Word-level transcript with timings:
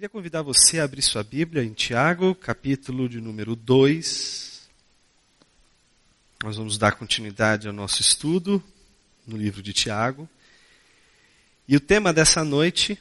Queria 0.00 0.08
convidar 0.08 0.40
você 0.40 0.80
a 0.80 0.84
abrir 0.84 1.02
sua 1.02 1.22
Bíblia 1.22 1.62
em 1.62 1.74
Tiago, 1.74 2.34
capítulo 2.34 3.06
de 3.06 3.20
número 3.20 3.54
2. 3.54 4.66
Nós 6.42 6.56
vamos 6.56 6.78
dar 6.78 6.92
continuidade 6.92 7.68
ao 7.68 7.74
nosso 7.74 8.00
estudo 8.00 8.64
no 9.26 9.36
livro 9.36 9.62
de 9.62 9.74
Tiago. 9.74 10.26
E 11.68 11.76
o 11.76 11.80
tema 11.80 12.14
dessa 12.14 12.42
noite 12.42 12.98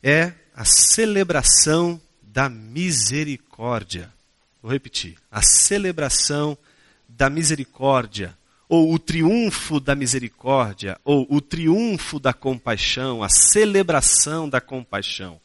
é 0.00 0.34
a 0.54 0.64
celebração 0.64 2.00
da 2.22 2.48
misericórdia. 2.48 4.08
Vou 4.62 4.70
repetir: 4.70 5.18
a 5.32 5.42
celebração 5.42 6.56
da 7.08 7.28
misericórdia 7.28 8.38
ou 8.68 8.94
o 8.94 9.00
triunfo 9.00 9.80
da 9.80 9.96
misericórdia, 9.96 10.96
ou 11.04 11.26
o 11.28 11.40
triunfo 11.40 12.20
da 12.20 12.32
compaixão, 12.32 13.20
a 13.20 13.28
celebração 13.28 14.48
da 14.48 14.60
compaixão. 14.60 15.40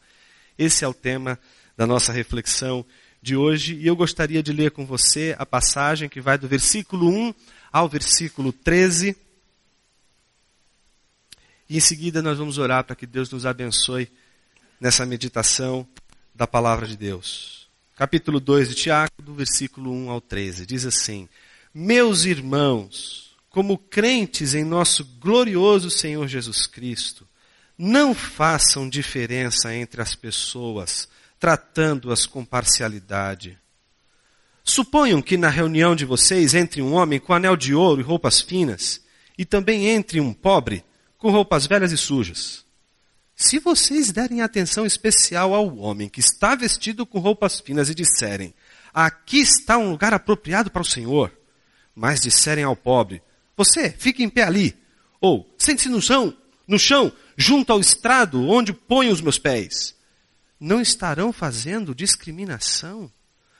Esse 0.58 0.84
é 0.84 0.88
o 0.88 0.94
tema 0.94 1.38
da 1.76 1.86
nossa 1.86 2.12
reflexão 2.12 2.84
de 3.20 3.36
hoje, 3.36 3.74
e 3.76 3.86
eu 3.86 3.96
gostaria 3.96 4.42
de 4.42 4.52
ler 4.52 4.70
com 4.70 4.84
você 4.84 5.34
a 5.38 5.46
passagem 5.46 6.08
que 6.08 6.20
vai 6.20 6.36
do 6.36 6.46
versículo 6.46 7.08
1 7.08 7.34
ao 7.72 7.88
versículo 7.88 8.52
13. 8.52 9.16
E 11.68 11.76
em 11.76 11.80
seguida 11.80 12.20
nós 12.20 12.38
vamos 12.38 12.58
orar 12.58 12.84
para 12.84 12.94
que 12.94 13.06
Deus 13.06 13.30
nos 13.30 13.46
abençoe 13.46 14.10
nessa 14.78 15.06
meditação 15.06 15.86
da 16.34 16.46
palavra 16.46 16.86
de 16.86 16.96
Deus. 16.96 17.68
Capítulo 17.96 18.40
2 18.40 18.68
de 18.68 18.74
Tiago, 18.74 19.22
do 19.22 19.34
versículo 19.34 19.90
1 19.92 20.10
ao 20.10 20.20
13, 20.20 20.66
diz 20.66 20.84
assim: 20.84 21.28
meus 21.76 22.24
irmãos, 22.24 23.34
como 23.50 23.76
crentes 23.76 24.54
em 24.54 24.62
nosso 24.62 25.04
glorioso 25.18 25.90
Senhor 25.90 26.28
Jesus 26.28 26.68
Cristo, 26.68 27.26
não 27.76 28.14
façam 28.14 28.88
diferença 28.88 29.74
entre 29.74 30.00
as 30.00 30.14
pessoas, 30.14 31.08
tratando-as 31.38 32.26
com 32.26 32.44
parcialidade. 32.44 33.58
Suponham 34.62 35.20
que 35.20 35.36
na 35.36 35.48
reunião 35.48 35.94
de 35.94 36.04
vocês 36.04 36.54
entre 36.54 36.80
um 36.80 36.94
homem 36.94 37.20
com 37.20 37.32
anel 37.32 37.56
de 37.56 37.74
ouro 37.74 38.00
e 38.00 38.04
roupas 38.04 38.40
finas, 38.40 39.02
e 39.36 39.44
também 39.44 39.88
entre 39.88 40.20
um 40.20 40.32
pobre 40.32 40.84
com 41.18 41.30
roupas 41.30 41.66
velhas 41.66 41.92
e 41.92 41.96
sujas. 41.96 42.64
Se 43.36 43.58
vocês 43.58 44.12
derem 44.12 44.42
atenção 44.42 44.86
especial 44.86 45.52
ao 45.52 45.76
homem 45.76 46.08
que 46.08 46.20
está 46.20 46.54
vestido 46.54 47.04
com 47.04 47.18
roupas 47.18 47.60
finas 47.60 47.90
e 47.90 47.94
disserem: 47.94 48.54
Aqui 48.92 49.40
está 49.40 49.76
um 49.76 49.90
lugar 49.90 50.14
apropriado 50.14 50.70
para 50.70 50.82
o 50.82 50.86
Senhor 50.86 51.32
mas 51.94 52.20
disserem 52.20 52.64
ao 52.64 52.74
pobre: 52.74 53.22
Você, 53.56 53.90
fique 53.90 54.22
em 54.22 54.28
pé 54.28 54.42
ali. 54.42 54.76
Ou, 55.20 55.48
sente-se 55.56 55.88
no 55.88 56.02
chão, 56.02 56.36
no 56.66 56.78
chão, 56.78 57.12
junto 57.36 57.72
ao 57.72 57.80
estrado 57.80 58.42
onde 58.48 58.72
ponho 58.72 59.12
os 59.12 59.20
meus 59.20 59.38
pés. 59.38 59.94
Não 60.58 60.80
estarão 60.80 61.32
fazendo 61.32 61.94
discriminação, 61.94 63.12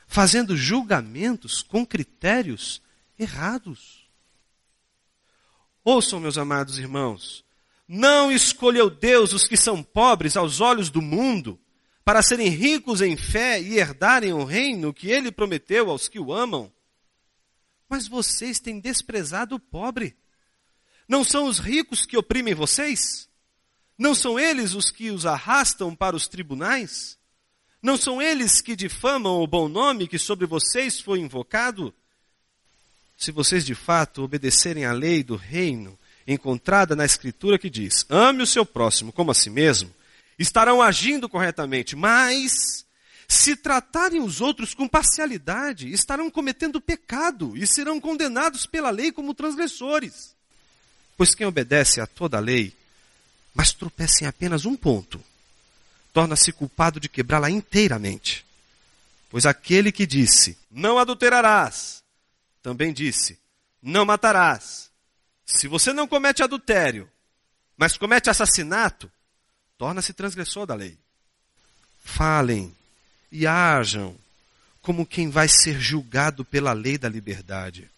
fazendo 0.07 0.57
julgamentos 0.57 1.63
com 1.63 1.85
critérios 1.85 2.81
errados. 3.19 4.09
Ouçam, 5.85 6.19
meus 6.19 6.39
amados 6.39 6.79
irmãos, 6.79 7.45
não 7.87 8.33
escolheu 8.33 8.89
Deus 8.89 9.33
os 9.33 9.47
que 9.47 9.57
são 9.57 9.83
pobres 9.83 10.37
aos 10.37 10.61
olhos 10.61 10.89
do 10.89 11.03
mundo, 11.03 11.61
para 12.05 12.23
serem 12.23 12.49
ricos 12.49 13.01
em 13.01 13.17
fé 13.17 13.61
e 13.61 13.79
herdarem 13.79 14.33
o 14.33 14.45
reino 14.45 14.93
que 14.93 15.11
ele 15.11 15.33
prometeu 15.33 15.91
aos 15.91 16.09
que 16.09 16.19
o 16.19 16.33
amam. 16.33 16.73
Mas 17.89 18.07
vocês 18.09 18.61
têm 18.61 18.81
desprezado 18.81 19.55
o 19.55 19.61
pobre. 19.61 20.17
Não 21.09 21.23
são 21.23 21.47
os 21.47 21.59
ricos 21.59 22.07
que 22.07 22.17
oprimem 22.17 22.55
vocês? 22.55 23.29
Não 23.97 24.15
são 24.15 24.39
eles 24.39 24.75
os 24.75 24.91
que 24.91 25.11
os 25.11 25.27
arrastam 25.27 25.95
para 25.95 26.17
os 26.17 26.27
tribunais? 26.27 27.17
Não 27.83 27.97
são 27.97 28.21
eles 28.21 28.61
que 28.61 28.75
difamam 28.75 29.43
o 29.43 29.47
bom 29.47 29.69
nome 29.69 30.09
que 30.09 30.19
sobre 30.19 30.47
vocês 30.47 31.01
foi 31.01 31.21
invocado? 31.21 31.95
Se 33.17 33.31
vocês 33.31 33.65
de 33.65 33.75
fato 33.75 34.23
obedecerem 34.23 34.85
à 34.85 34.93
lei 34.93 35.23
do 35.23 35.37
reino 35.37 35.99
encontrada 36.27 36.97
na 36.97 37.05
Escritura 37.05 37.59
que 37.59 37.71
diz: 37.71 38.07
ame 38.09 38.43
o 38.43 38.47
seu 38.47 38.65
próximo 38.65 39.13
como 39.13 39.31
a 39.31 39.35
si 39.35 39.51
mesmo, 39.51 39.95
estarão 40.39 40.83
agindo 40.83 41.29
corretamente, 41.29 41.95
mas 41.95 42.85
se 43.29 43.57
tratarem 43.57 44.21
os 44.21 44.41
outros 44.41 44.75
com 44.75 44.89
parcialidade, 44.89 45.93
estarão 45.93 46.31
cometendo 46.31 46.81
pecado 46.81 47.57
e 47.57 47.67
serão 47.67 48.01
condenados 48.01 48.67
pela 48.67 48.91
lei 48.91 49.13
como 49.13 49.35
transgressores. 49.35 50.34
Pois 51.17 51.35
quem 51.35 51.47
obedece 51.47 52.01
a 52.01 52.07
toda 52.07 52.37
a 52.37 52.41
lei, 52.41 52.75
mas 53.55 53.73
tropeça 53.73 54.25
em 54.25 54.27
apenas 54.27 54.65
um 54.65 54.77
ponto, 54.77 55.23
torna-se 56.13 56.53
culpado 56.53 56.99
de 56.99 57.09
quebrá-la 57.09 57.51
inteiramente. 57.51 58.45
Pois 59.31 59.47
aquele 59.47 59.93
que 59.93 60.07
disse, 60.07 60.59
não 60.71 60.99
adulterarás, 60.99 62.03
também 62.63 62.93
disse, 62.93 63.39
não 63.83 64.05
matarás. 64.05 64.91
Se 65.45 65.69
você 65.69 65.93
não 65.93 66.09
comete 66.09 66.43
adultério, 66.43 67.09
mas 67.77 67.97
comete 67.97 68.31
assassinato, 68.31 69.11
torna-se 69.77 70.13
transgressor 70.13 70.67
da 70.67 70.75
lei. 70.75 70.97
Falem 72.05 72.75
e 73.31 73.47
hajam 73.47 74.17
como 74.81 75.07
quem 75.07 75.31
vai 75.31 75.49
ser 75.49 75.81
julgado 75.81 76.45
pela 76.45 76.73
lei 76.73 76.99
da 76.99 77.09
liberdade, 77.09 77.91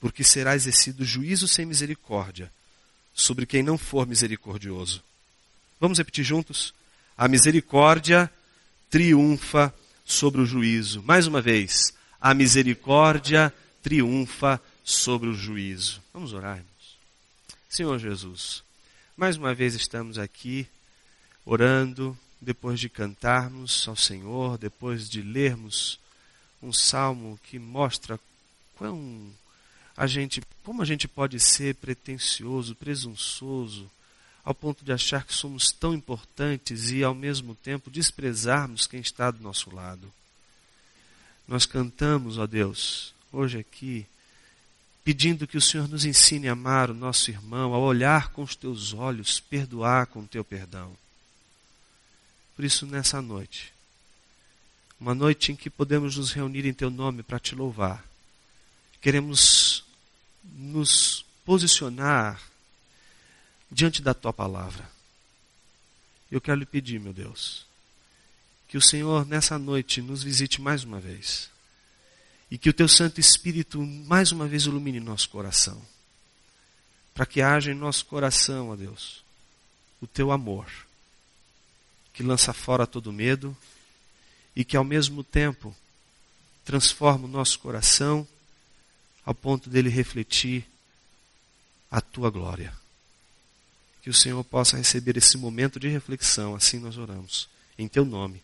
porque 0.00 0.22
será 0.22 0.54
exercido 0.54 1.04
juízo 1.04 1.48
sem 1.48 1.66
misericórdia 1.66 2.50
sobre 3.14 3.46
quem 3.46 3.62
não 3.62 3.76
for 3.76 4.06
misericordioso. 4.06 5.02
Vamos 5.80 5.98
repetir 5.98 6.24
juntos? 6.24 6.72
A 7.16 7.26
misericórdia 7.26 8.30
triunfa 8.90 9.74
sobre 10.04 10.40
o 10.40 10.46
juízo. 10.46 11.02
Mais 11.02 11.26
uma 11.26 11.42
vez, 11.42 11.92
a 12.20 12.32
misericórdia 12.32 13.52
triunfa 13.82 14.60
sobre 14.84 15.28
o 15.28 15.34
juízo. 15.34 16.00
Vamos 16.12 16.32
orar, 16.32 16.56
irmãos. 16.56 16.98
Senhor 17.68 17.98
Jesus, 17.98 18.62
mais 19.16 19.36
uma 19.36 19.54
vez 19.54 19.74
estamos 19.74 20.18
aqui 20.18 20.66
orando 21.44 22.16
depois 22.40 22.78
de 22.78 22.88
cantarmos 22.88 23.86
ao 23.88 23.96
Senhor, 23.96 24.56
depois 24.58 25.08
de 25.08 25.20
lermos 25.20 25.98
um 26.62 26.72
salmo 26.72 27.38
que 27.42 27.58
mostra 27.58 28.18
quão 28.76 29.28
a 29.98 30.06
gente, 30.06 30.40
como 30.62 30.80
a 30.80 30.84
gente 30.84 31.08
pode 31.08 31.40
ser 31.40 31.74
pretensioso, 31.74 32.76
presunçoso, 32.76 33.90
ao 34.44 34.54
ponto 34.54 34.84
de 34.84 34.92
achar 34.92 35.24
que 35.24 35.34
somos 35.34 35.72
tão 35.72 35.92
importantes 35.92 36.90
e 36.90 37.02
ao 37.02 37.16
mesmo 37.16 37.56
tempo 37.56 37.90
desprezarmos 37.90 38.86
quem 38.86 39.00
está 39.00 39.28
do 39.32 39.42
nosso 39.42 39.74
lado. 39.74 40.10
Nós 41.48 41.66
cantamos, 41.66 42.38
ó 42.38 42.46
Deus, 42.46 43.12
hoje 43.32 43.58
aqui, 43.58 44.06
pedindo 45.02 45.48
que 45.48 45.58
o 45.58 45.60
Senhor 45.60 45.88
nos 45.88 46.04
ensine 46.04 46.48
a 46.48 46.52
amar 46.52 46.92
o 46.92 46.94
nosso 46.94 47.28
irmão, 47.32 47.74
a 47.74 47.78
olhar 47.78 48.28
com 48.28 48.44
os 48.44 48.54
teus 48.54 48.94
olhos, 48.94 49.40
perdoar 49.40 50.06
com 50.06 50.20
o 50.20 50.28
teu 50.28 50.44
perdão. 50.44 50.96
Por 52.54 52.64
isso, 52.64 52.86
nessa 52.86 53.20
noite, 53.20 53.72
uma 55.00 55.14
noite 55.14 55.50
em 55.50 55.56
que 55.56 55.68
podemos 55.68 56.16
nos 56.16 56.30
reunir 56.30 56.66
em 56.66 56.72
Teu 56.72 56.88
nome 56.88 57.24
para 57.24 57.40
te 57.40 57.56
louvar, 57.56 58.04
queremos 59.00 59.87
nos 60.42 61.24
posicionar 61.44 62.40
diante 63.70 64.02
da 64.02 64.14
Tua 64.14 64.32
palavra. 64.32 64.88
Eu 66.30 66.40
quero 66.40 66.58
lhe 66.58 66.66
pedir, 66.66 67.00
meu 67.00 67.12
Deus, 67.12 67.66
que 68.68 68.76
o 68.76 68.82
Senhor 68.82 69.26
nessa 69.26 69.58
noite 69.58 70.02
nos 70.02 70.22
visite 70.22 70.60
mais 70.60 70.84
uma 70.84 71.00
vez 71.00 71.50
e 72.50 72.58
que 72.58 72.68
o 72.68 72.74
Teu 72.74 72.88
Santo 72.88 73.20
Espírito 73.20 73.80
mais 73.80 74.32
uma 74.32 74.46
vez 74.46 74.64
ilumine 74.64 75.00
nosso 75.00 75.28
coração, 75.28 75.80
para 77.14 77.26
que 77.26 77.42
haja 77.42 77.70
em 77.70 77.74
nosso 77.74 78.04
coração, 78.06 78.70
ó 78.70 78.76
Deus, 78.76 79.22
o 80.00 80.06
Teu 80.06 80.30
amor 80.30 80.66
que 82.18 82.22
lança 82.24 82.52
fora 82.52 82.84
todo 82.84 83.12
medo 83.12 83.56
e 84.56 84.64
que 84.64 84.76
ao 84.76 84.82
mesmo 84.82 85.22
tempo 85.22 85.72
transforma 86.64 87.26
o 87.26 87.30
nosso 87.30 87.60
coração 87.60 88.26
ao 89.28 89.34
ponto 89.34 89.68
dele 89.68 89.90
refletir 89.90 90.64
a 91.90 92.00
tua 92.00 92.30
glória. 92.30 92.72
Que 94.00 94.08
o 94.08 94.14
Senhor 94.14 94.42
possa 94.42 94.78
receber 94.78 95.18
esse 95.18 95.36
momento 95.36 95.78
de 95.78 95.86
reflexão, 95.86 96.54
assim 96.54 96.78
nós 96.78 96.96
oramos. 96.96 97.46
Em 97.78 97.86
teu 97.86 98.06
nome. 98.06 98.42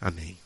Amém. 0.00 0.36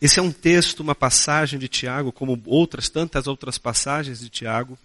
Esse 0.00 0.20
é 0.20 0.22
um 0.22 0.30
texto, 0.30 0.78
uma 0.78 0.94
passagem 0.94 1.58
de 1.58 1.66
Tiago, 1.66 2.12
como 2.12 2.40
outras 2.46 2.88
tantas 2.88 3.26
outras 3.26 3.58
passagens 3.58 4.20
de 4.20 4.28
Tiago, 4.28 4.78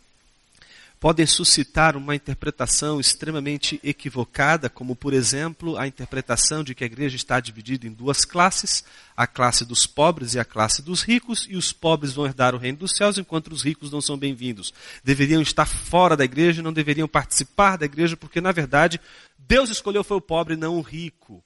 podem 0.99 1.25
suscitar 1.25 1.95
uma 1.95 2.13
interpretação 2.13 2.99
extremamente 2.99 3.79
equivocada, 3.81 4.69
como, 4.69 4.95
por 4.95 5.13
exemplo, 5.13 5.77
a 5.77 5.87
interpretação 5.87 6.61
de 6.61 6.75
que 6.75 6.83
a 6.83 6.87
igreja 6.87 7.15
está 7.15 7.39
dividida 7.39 7.87
em 7.87 7.93
duas 7.93 8.25
classes, 8.25 8.83
a 9.15 9.25
classe 9.25 9.63
dos 9.63 9.87
pobres 9.87 10.33
e 10.33 10.39
a 10.39 10.45
classe 10.45 10.81
dos 10.81 11.01
ricos, 11.01 11.47
e 11.49 11.55
os 11.55 11.71
pobres 11.71 12.13
vão 12.13 12.25
herdar 12.25 12.53
o 12.53 12.57
reino 12.57 12.79
dos 12.79 12.97
céus, 12.97 13.17
enquanto 13.17 13.47
os 13.47 13.63
ricos 13.63 13.89
não 13.89 14.01
são 14.01 14.17
bem-vindos. 14.17 14.73
Deveriam 15.01 15.41
estar 15.41 15.65
fora 15.65 16.17
da 16.17 16.25
igreja, 16.25 16.61
não 16.61 16.73
deveriam 16.73 17.07
participar 17.07 17.77
da 17.77 17.85
igreja, 17.85 18.17
porque, 18.17 18.41
na 18.41 18.51
verdade, 18.51 18.99
Deus 19.37 19.69
escolheu 19.69 20.03
foi 20.03 20.17
o 20.17 20.21
pobre, 20.21 20.57
não 20.57 20.77
o 20.77 20.81
rico. 20.81 21.41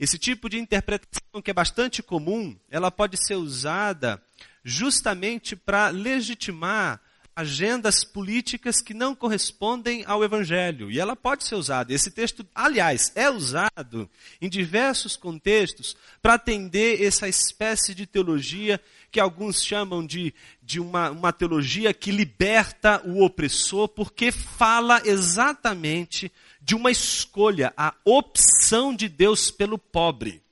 Esse 0.00 0.18
tipo 0.18 0.48
de 0.48 0.58
interpretação, 0.58 1.42
que 1.42 1.50
é 1.50 1.54
bastante 1.54 2.02
comum, 2.02 2.56
ela 2.70 2.90
pode 2.90 3.18
ser 3.18 3.34
usada 3.34 4.22
justamente 4.64 5.54
para 5.54 5.88
legitimar 5.88 7.00
agendas 7.36 8.02
políticas 8.02 8.80
que 8.80 8.94
não 8.94 9.14
correspondem 9.14 10.02
ao 10.06 10.24
Evangelho. 10.24 10.90
E 10.90 10.98
ela 10.98 11.14
pode 11.14 11.44
ser 11.44 11.54
usada. 11.54 11.92
Esse 11.92 12.10
texto, 12.10 12.46
aliás, 12.54 13.12
é 13.14 13.28
usado 13.28 14.08
em 14.40 14.48
diversos 14.48 15.16
contextos 15.16 15.94
para 16.22 16.34
atender 16.34 17.02
essa 17.02 17.28
espécie 17.28 17.94
de 17.94 18.06
teologia 18.06 18.80
que 19.10 19.20
alguns 19.20 19.62
chamam 19.62 20.04
de, 20.04 20.32
de 20.62 20.80
uma, 20.80 21.10
uma 21.10 21.32
teologia 21.32 21.92
que 21.92 22.10
liberta 22.10 23.02
o 23.04 23.22
opressor, 23.22 23.86
porque 23.86 24.32
fala 24.32 25.02
exatamente 25.04 26.32
de 26.62 26.74
uma 26.74 26.90
escolha, 26.90 27.72
a 27.76 27.94
opção 28.02 28.96
de 28.96 29.10
Deus 29.10 29.50
pelo 29.50 29.76
pobre. 29.76 30.42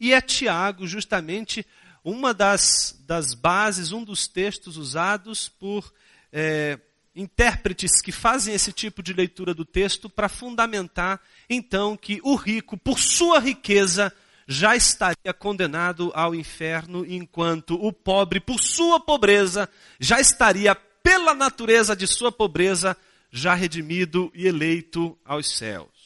E 0.00 0.12
é 0.14 0.20
Tiago 0.20 0.86
justamente 0.86 1.64
uma 2.04 2.32
das, 2.32 2.98
das 3.06 3.34
bases, 3.34 3.92
um 3.92 4.04
dos 4.04 4.26
textos 4.26 4.76
usados 4.76 5.48
por 5.48 5.92
é, 6.32 6.78
intérpretes 7.14 8.00
que 8.00 8.12
fazem 8.12 8.54
esse 8.54 8.72
tipo 8.72 9.02
de 9.02 9.12
leitura 9.12 9.52
do 9.52 9.64
texto 9.64 10.08
para 10.08 10.28
fundamentar, 10.28 11.20
então, 11.48 11.96
que 11.96 12.20
o 12.22 12.34
rico, 12.34 12.76
por 12.76 12.98
sua 12.98 13.38
riqueza, 13.38 14.12
já 14.46 14.74
estaria 14.74 15.32
condenado 15.38 16.10
ao 16.14 16.34
inferno, 16.34 17.04
enquanto 17.06 17.74
o 17.74 17.92
pobre, 17.92 18.40
por 18.40 18.58
sua 18.58 18.98
pobreza, 18.98 19.68
já 19.98 20.20
estaria, 20.20 20.74
pela 20.74 21.34
natureza 21.34 21.94
de 21.94 22.06
sua 22.06 22.32
pobreza, 22.32 22.96
já 23.30 23.54
redimido 23.54 24.30
e 24.34 24.46
eleito 24.46 25.16
aos 25.24 25.56
céus. 25.56 25.99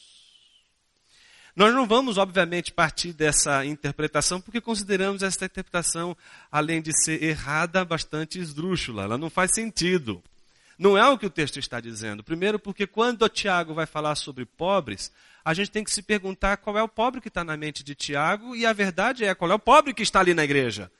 Nós 1.55 1.73
não 1.73 1.87
vamos, 1.87 2.17
obviamente, 2.17 2.73
partir 2.73 3.13
dessa 3.13 3.65
interpretação, 3.65 4.41
porque 4.41 4.59
consideramos 4.59 5.23
essa 5.23 5.45
interpretação, 5.45 6.15
além 6.51 6.81
de 6.81 6.91
ser 7.03 7.23
errada, 7.23 7.85
bastante 7.85 8.37
esdrúxula. 8.37 9.03
Ela 9.03 9.17
não 9.17 9.29
faz 9.29 9.51
sentido. 9.55 10.21
Não 10.77 10.97
é 10.97 11.07
o 11.07 11.17
que 11.17 11.25
o 11.25 11.29
texto 11.29 11.57
está 11.57 11.79
dizendo. 11.79 12.21
Primeiro, 12.21 12.59
porque 12.59 12.85
quando 12.85 13.29
Tiago 13.29 13.73
vai 13.73 13.85
falar 13.85 14.15
sobre 14.15 14.45
pobres, 14.45 15.09
a 15.45 15.53
gente 15.53 15.71
tem 15.71 15.83
que 15.83 15.91
se 15.91 16.01
perguntar 16.01 16.57
qual 16.57 16.77
é 16.77 16.83
o 16.83 16.89
pobre 16.89 17.21
que 17.21 17.29
está 17.29 17.41
na 17.41 17.55
mente 17.55 17.85
de 17.85 17.95
Tiago, 17.95 18.53
e 18.53 18.65
a 18.65 18.73
verdade 18.73 19.23
é 19.23 19.33
qual 19.33 19.49
é 19.49 19.55
o 19.55 19.59
pobre 19.59 19.93
que 19.93 20.03
está 20.03 20.19
ali 20.19 20.33
na 20.33 20.43
igreja. 20.43 20.91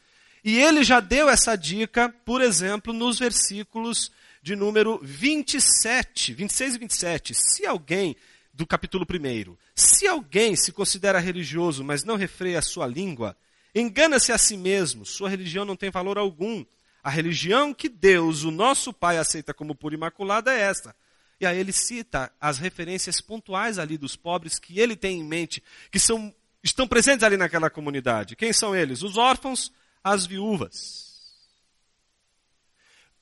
E 0.41 0.57
ele 0.57 0.85
já 0.85 1.01
deu 1.01 1.27
essa 1.27 1.57
dica, 1.57 2.13
por 2.23 2.39
exemplo, 2.41 2.93
nos 2.93 3.19
versículos 3.19 4.09
de 4.41 4.55
número 4.55 5.01
27, 5.03 6.33
26 6.33 6.75
e 6.75 6.79
27. 6.79 7.33
Se 7.33 7.65
alguém 7.65 8.15
do 8.55 8.65
capítulo 8.65 9.05
1. 9.05 9.55
Se 9.75 10.07
alguém 10.07 10.55
se 10.55 10.71
considera 10.71 11.19
religioso, 11.19 11.83
mas 11.83 12.03
não 12.03 12.15
refreia 12.15 12.59
a 12.59 12.61
sua 12.61 12.87
língua, 12.87 13.35
engana-se 13.73 14.31
a 14.31 14.37
si 14.37 14.55
mesmo, 14.55 15.05
sua 15.05 15.29
religião 15.29 15.65
não 15.65 15.75
tem 15.75 15.91
valor 15.91 16.17
algum. 16.17 16.65
A 17.03 17.09
religião 17.09 17.73
que 17.73 17.89
Deus, 17.89 18.43
o 18.43 18.51
nosso 18.51 18.93
Pai, 18.93 19.17
aceita 19.17 19.53
como 19.53 19.75
pura 19.75 19.93
imaculada 19.93 20.53
é 20.53 20.61
esta. 20.61 20.95
E 21.39 21.45
aí 21.45 21.59
ele 21.59 21.73
cita 21.73 22.31
as 22.39 22.57
referências 22.57 23.19
pontuais 23.19 23.77
ali 23.77 23.97
dos 23.97 24.15
pobres 24.15 24.57
que 24.57 24.79
ele 24.79 24.95
tem 24.95 25.19
em 25.19 25.23
mente, 25.23 25.61
que 25.91 25.99
são, 25.99 26.33
estão 26.63 26.87
presentes 26.87 27.23
ali 27.23 27.35
naquela 27.35 27.69
comunidade. 27.69 28.37
Quem 28.37 28.53
são 28.53 28.73
eles? 28.73 29.03
Os 29.03 29.17
órfãos, 29.17 29.71
as 30.01 30.25
viúvas. 30.25 31.04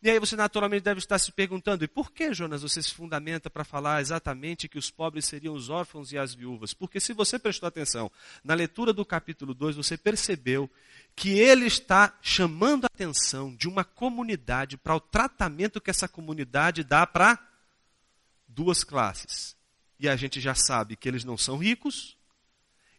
E 0.04 0.10
aí 0.10 0.20
você 0.20 0.36
naturalmente 0.36 0.84
deve 0.84 1.00
estar 1.00 1.18
se 1.18 1.32
perguntando: 1.32 1.86
e 1.86 1.88
por 1.88 2.12
que, 2.12 2.34
Jonas, 2.34 2.62
você 2.62 2.84
se 2.84 2.94
fundamenta 2.94 3.50
para 3.50 3.64
falar 3.64 4.02
exatamente 4.02 4.68
que 4.68 4.78
os 4.78 4.92
pobres 4.92 5.24
seriam 5.26 5.56
os 5.56 5.70
órfãos 5.70 6.12
e 6.12 6.18
as 6.18 6.34
viúvas? 6.34 6.74
Porque 6.74 7.00
se 7.00 7.14
você 7.14 7.40
prestou 7.40 7.68
atenção 7.68 8.12
na 8.44 8.54
leitura 8.54 8.92
do 8.92 9.06
capítulo 9.06 9.54
2, 9.54 9.78
você 9.78 9.98
percebeu 9.98 10.70
que 11.16 11.40
ele 11.40 11.68
está 11.68 12.18
chamando 12.22 12.84
a 12.84 12.88
atenção 12.88 13.56
de 13.56 13.66
uma 13.70 13.86
comunidade 13.86 14.76
para 14.76 14.94
o 14.94 15.00
tratamento 15.00 15.80
que 15.80 15.90
essa 15.90 16.08
comunidade 16.08 16.84
dá 16.84 17.08
para 17.08 17.40
duas 18.46 18.84
classes. 18.84 19.56
E 19.98 20.10
a 20.10 20.18
gente 20.18 20.42
já 20.42 20.54
sabe 20.54 20.98
que 20.98 21.08
eles 21.08 21.24
não 21.24 21.38
são 21.38 21.58
ricos 21.58 22.18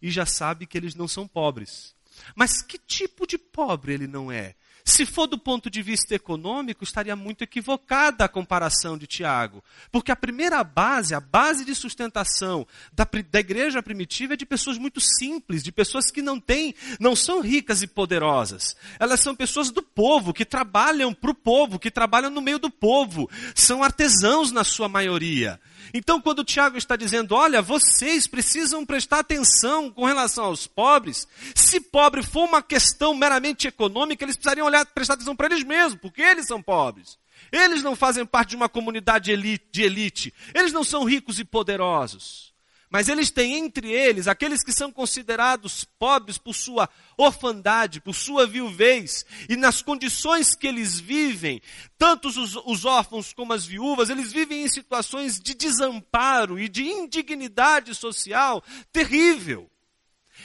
e 0.00 0.10
já 0.10 0.24
sabe 0.24 0.64
que 0.66 0.78
eles 0.78 0.94
não 0.94 1.06
são 1.06 1.28
pobres. 1.28 1.94
Mas 2.34 2.62
que 2.62 2.78
tipo 2.78 3.26
de 3.26 3.36
pobre 3.36 3.92
ele 3.92 4.06
não 4.06 4.32
é? 4.32 4.54
Se 4.86 5.06
for 5.06 5.26
do 5.26 5.38
ponto 5.38 5.70
de 5.70 5.80
vista 5.80 6.14
econômico, 6.14 6.84
estaria 6.84 7.16
muito 7.16 7.42
equivocada 7.42 8.22
a 8.22 8.28
comparação 8.28 8.98
de 8.98 9.06
Tiago. 9.06 9.64
Porque 9.90 10.12
a 10.12 10.16
primeira 10.16 10.62
base, 10.62 11.14
a 11.14 11.20
base 11.20 11.64
de 11.64 11.74
sustentação 11.74 12.66
da, 12.92 13.08
da 13.30 13.40
igreja 13.40 13.82
primitiva 13.82 14.34
é 14.34 14.36
de 14.36 14.44
pessoas 14.44 14.76
muito 14.76 15.00
simples, 15.00 15.62
de 15.62 15.72
pessoas 15.72 16.10
que 16.10 16.20
não 16.20 16.38
têm, 16.38 16.74
não 17.00 17.16
são 17.16 17.40
ricas 17.40 17.80
e 17.80 17.86
poderosas. 17.86 18.76
Elas 19.00 19.20
são 19.20 19.34
pessoas 19.34 19.70
do 19.70 19.82
povo, 19.82 20.34
que 20.34 20.44
trabalham 20.44 21.14
para 21.14 21.30
o 21.30 21.34
povo, 21.34 21.78
que 21.78 21.90
trabalham 21.90 22.28
no 22.28 22.42
meio 22.42 22.58
do 22.58 22.68
povo. 22.68 23.30
São 23.54 23.82
artesãos 23.82 24.52
na 24.52 24.64
sua 24.64 24.86
maioria. 24.86 25.58
Então, 25.92 26.20
quando 26.20 26.38
o 26.38 26.44
Tiago 26.44 26.78
está 26.78 26.96
dizendo, 26.96 27.34
olha, 27.34 27.60
vocês 27.60 28.26
precisam 28.26 28.86
prestar 28.86 29.18
atenção 29.18 29.90
com 29.90 30.04
relação 30.04 30.44
aos 30.44 30.66
pobres, 30.66 31.26
se 31.54 31.80
pobre 31.80 32.22
for 32.22 32.48
uma 32.48 32.62
questão 32.62 33.14
meramente 33.14 33.68
econômica, 33.68 34.24
eles 34.24 34.36
precisariam 34.36 34.66
olhar, 34.66 34.86
prestar 34.86 35.14
atenção 35.14 35.36
para 35.36 35.46
eles 35.46 35.64
mesmos, 35.64 36.00
porque 36.00 36.22
eles 36.22 36.46
são 36.46 36.62
pobres. 36.62 37.18
Eles 37.52 37.82
não 37.82 37.94
fazem 37.94 38.24
parte 38.24 38.50
de 38.50 38.56
uma 38.56 38.68
comunidade 38.68 39.36
de 39.70 39.82
elite. 39.82 40.34
Eles 40.54 40.72
não 40.72 40.82
são 40.82 41.04
ricos 41.04 41.38
e 41.38 41.44
poderosos. 41.44 42.53
Mas 42.94 43.08
eles 43.08 43.28
têm 43.28 43.54
entre 43.54 43.90
eles 43.90 44.28
aqueles 44.28 44.62
que 44.62 44.72
são 44.72 44.92
considerados 44.92 45.82
pobres 45.82 46.38
por 46.38 46.54
sua 46.54 46.88
orfandade, 47.16 48.00
por 48.00 48.14
sua 48.14 48.46
viuvez, 48.46 49.26
e 49.48 49.56
nas 49.56 49.82
condições 49.82 50.54
que 50.54 50.68
eles 50.68 51.00
vivem, 51.00 51.60
tanto 51.98 52.28
os, 52.28 52.54
os 52.54 52.84
órfãos 52.84 53.32
como 53.32 53.52
as 53.52 53.66
viúvas, 53.66 54.10
eles 54.10 54.30
vivem 54.30 54.62
em 54.62 54.68
situações 54.68 55.40
de 55.40 55.54
desamparo 55.54 56.56
e 56.56 56.68
de 56.68 56.84
indignidade 56.84 57.96
social 57.96 58.62
terrível. 58.92 59.68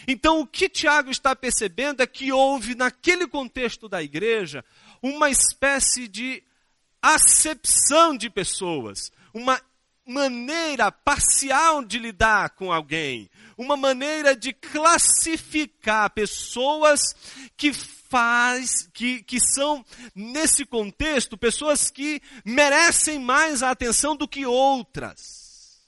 Então, 0.08 0.40
o 0.40 0.48
que 0.48 0.68
Tiago 0.68 1.12
está 1.12 1.36
percebendo 1.36 2.02
é 2.02 2.08
que 2.08 2.32
houve, 2.32 2.74
naquele 2.74 3.28
contexto 3.28 3.88
da 3.88 4.02
igreja, 4.02 4.66
uma 5.04 5.30
espécie 5.30 6.08
de 6.08 6.42
acepção 7.00 8.18
de 8.18 8.28
pessoas, 8.28 9.12
uma 9.36 9.62
maneira 10.10 10.92
parcial 10.92 11.86
de 11.86 12.00
lidar 12.00 12.50
com 12.52 12.74
alguém, 12.74 13.30
uma 13.56 13.78
maneira 13.78 14.36
de 14.36 14.52
classificar 14.52 16.10
pessoas 16.10 17.00
que 17.56 17.72
faz, 17.72 18.90
que, 18.92 19.22
que 19.22 19.40
são, 19.40 19.86
nesse 20.16 20.66
contexto, 20.66 21.38
pessoas 21.38 21.92
que 21.92 22.20
merecem 22.44 23.20
mais 23.20 23.62
a 23.62 23.70
atenção 23.70 24.16
do 24.16 24.28
que 24.28 24.48
outras. 24.48 25.80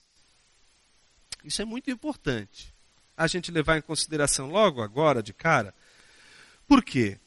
Isso 1.43 1.61
é 1.63 1.65
muito 1.65 1.89
importante. 1.89 2.71
A 3.17 3.25
gente 3.25 3.51
levar 3.51 3.77
em 3.77 3.81
consideração 3.81 4.47
logo 4.49 4.83
agora, 4.83 5.23
de 5.23 5.33
cara. 5.33 5.73
Por 6.67 6.83
quê? 6.83 7.17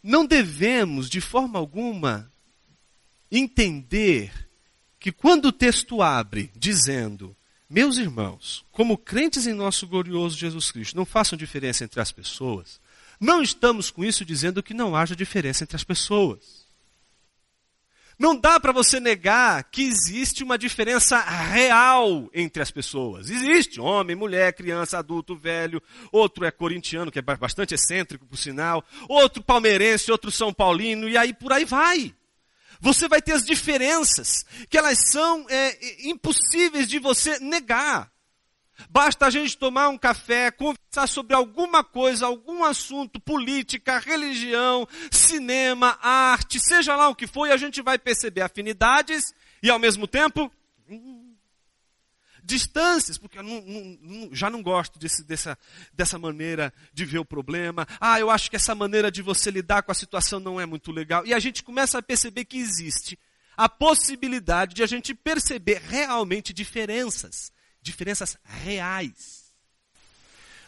Não 0.00 0.24
devemos, 0.24 1.10
de 1.10 1.20
forma 1.20 1.58
alguma, 1.58 2.30
entender 3.30 4.32
que 4.98 5.12
quando 5.12 5.46
o 5.46 5.52
texto 5.52 6.02
abre 6.02 6.50
dizendo, 6.56 7.36
meus 7.68 7.96
irmãos, 7.96 8.64
como 8.72 8.98
crentes 8.98 9.46
em 9.46 9.52
nosso 9.52 9.86
glorioso 9.86 10.36
Jesus 10.36 10.70
Cristo, 10.70 10.96
não 10.96 11.04
façam 11.04 11.36
diferença 11.38 11.84
entre 11.84 12.00
as 12.00 12.10
pessoas, 12.10 12.80
não 13.20 13.42
estamos 13.42 13.90
com 13.90 14.04
isso 14.04 14.24
dizendo 14.24 14.62
que 14.62 14.72
não 14.72 14.94
haja 14.94 15.16
diferença 15.16 15.64
entre 15.64 15.76
as 15.76 15.84
pessoas. 15.84 16.66
Não 18.18 18.34
dá 18.34 18.58
para 18.58 18.72
você 18.72 18.98
negar 18.98 19.62
que 19.70 19.82
existe 19.82 20.42
uma 20.42 20.58
diferença 20.58 21.20
real 21.20 22.28
entre 22.34 22.60
as 22.60 22.70
pessoas. 22.70 23.30
Existe 23.30 23.80
homem, 23.80 24.16
mulher, 24.16 24.52
criança, 24.54 24.98
adulto, 24.98 25.36
velho. 25.36 25.80
Outro 26.10 26.44
é 26.44 26.50
corintiano, 26.50 27.12
que 27.12 27.20
é 27.20 27.22
bastante 27.22 27.74
excêntrico, 27.74 28.26
por 28.26 28.36
sinal. 28.36 28.84
Outro 29.08 29.40
palmeirense, 29.40 30.10
outro 30.10 30.32
são 30.32 30.52
paulino, 30.52 31.08
e 31.08 31.16
aí 31.16 31.32
por 31.32 31.52
aí 31.52 31.64
vai. 31.64 32.12
Você 32.80 33.08
vai 33.08 33.20
ter 33.20 33.32
as 33.32 33.44
diferenças, 33.44 34.44
que 34.68 34.78
elas 34.78 34.98
são 35.10 35.46
é, 35.48 36.08
impossíveis 36.08 36.88
de 36.88 36.98
você 36.98 37.38
negar. 37.40 38.10
Basta 38.88 39.26
a 39.26 39.30
gente 39.30 39.58
tomar 39.58 39.88
um 39.88 39.98
café, 39.98 40.50
conversar 40.50 41.08
sobre 41.08 41.34
alguma 41.34 41.82
coisa, 41.82 42.26
algum 42.26 42.62
assunto, 42.62 43.18
política, 43.18 43.98
religião, 43.98 44.86
cinema, 45.10 45.98
arte, 46.00 46.60
seja 46.60 46.94
lá 46.94 47.08
o 47.08 47.14
que 47.14 47.26
for, 47.26 47.46
e 47.46 47.52
a 47.52 47.56
gente 47.56 47.82
vai 47.82 47.98
perceber 47.98 48.42
afinidades 48.42 49.24
e 49.62 49.68
ao 49.68 49.78
mesmo 49.78 50.06
tempo 50.06 50.50
hum, 50.88 51.27
distâncias, 52.48 53.18
porque 53.18 53.38
eu 53.38 53.42
não, 53.42 53.62
não, 54.00 54.34
já 54.34 54.48
não 54.48 54.62
gosto 54.62 54.98
desse, 54.98 55.22
dessa, 55.22 55.56
dessa 55.92 56.18
maneira 56.18 56.72
de 56.92 57.04
ver 57.04 57.18
o 57.18 57.24
problema. 57.24 57.86
Ah, 58.00 58.18
eu 58.18 58.30
acho 58.30 58.50
que 58.50 58.56
essa 58.56 58.74
maneira 58.74 59.10
de 59.10 59.22
você 59.22 59.50
lidar 59.50 59.82
com 59.82 59.92
a 59.92 59.94
situação 59.94 60.40
não 60.40 60.60
é 60.60 60.66
muito 60.66 60.90
legal. 60.90 61.24
E 61.26 61.34
a 61.34 61.38
gente 61.38 61.62
começa 61.62 61.98
a 61.98 62.02
perceber 62.02 62.44
que 62.46 62.58
existe 62.58 63.18
a 63.56 63.68
possibilidade 63.68 64.74
de 64.74 64.82
a 64.82 64.86
gente 64.86 65.14
perceber 65.14 65.82
realmente 65.88 66.52
diferenças 66.52 67.52
diferenças 67.80 68.36
reais. 68.44 69.48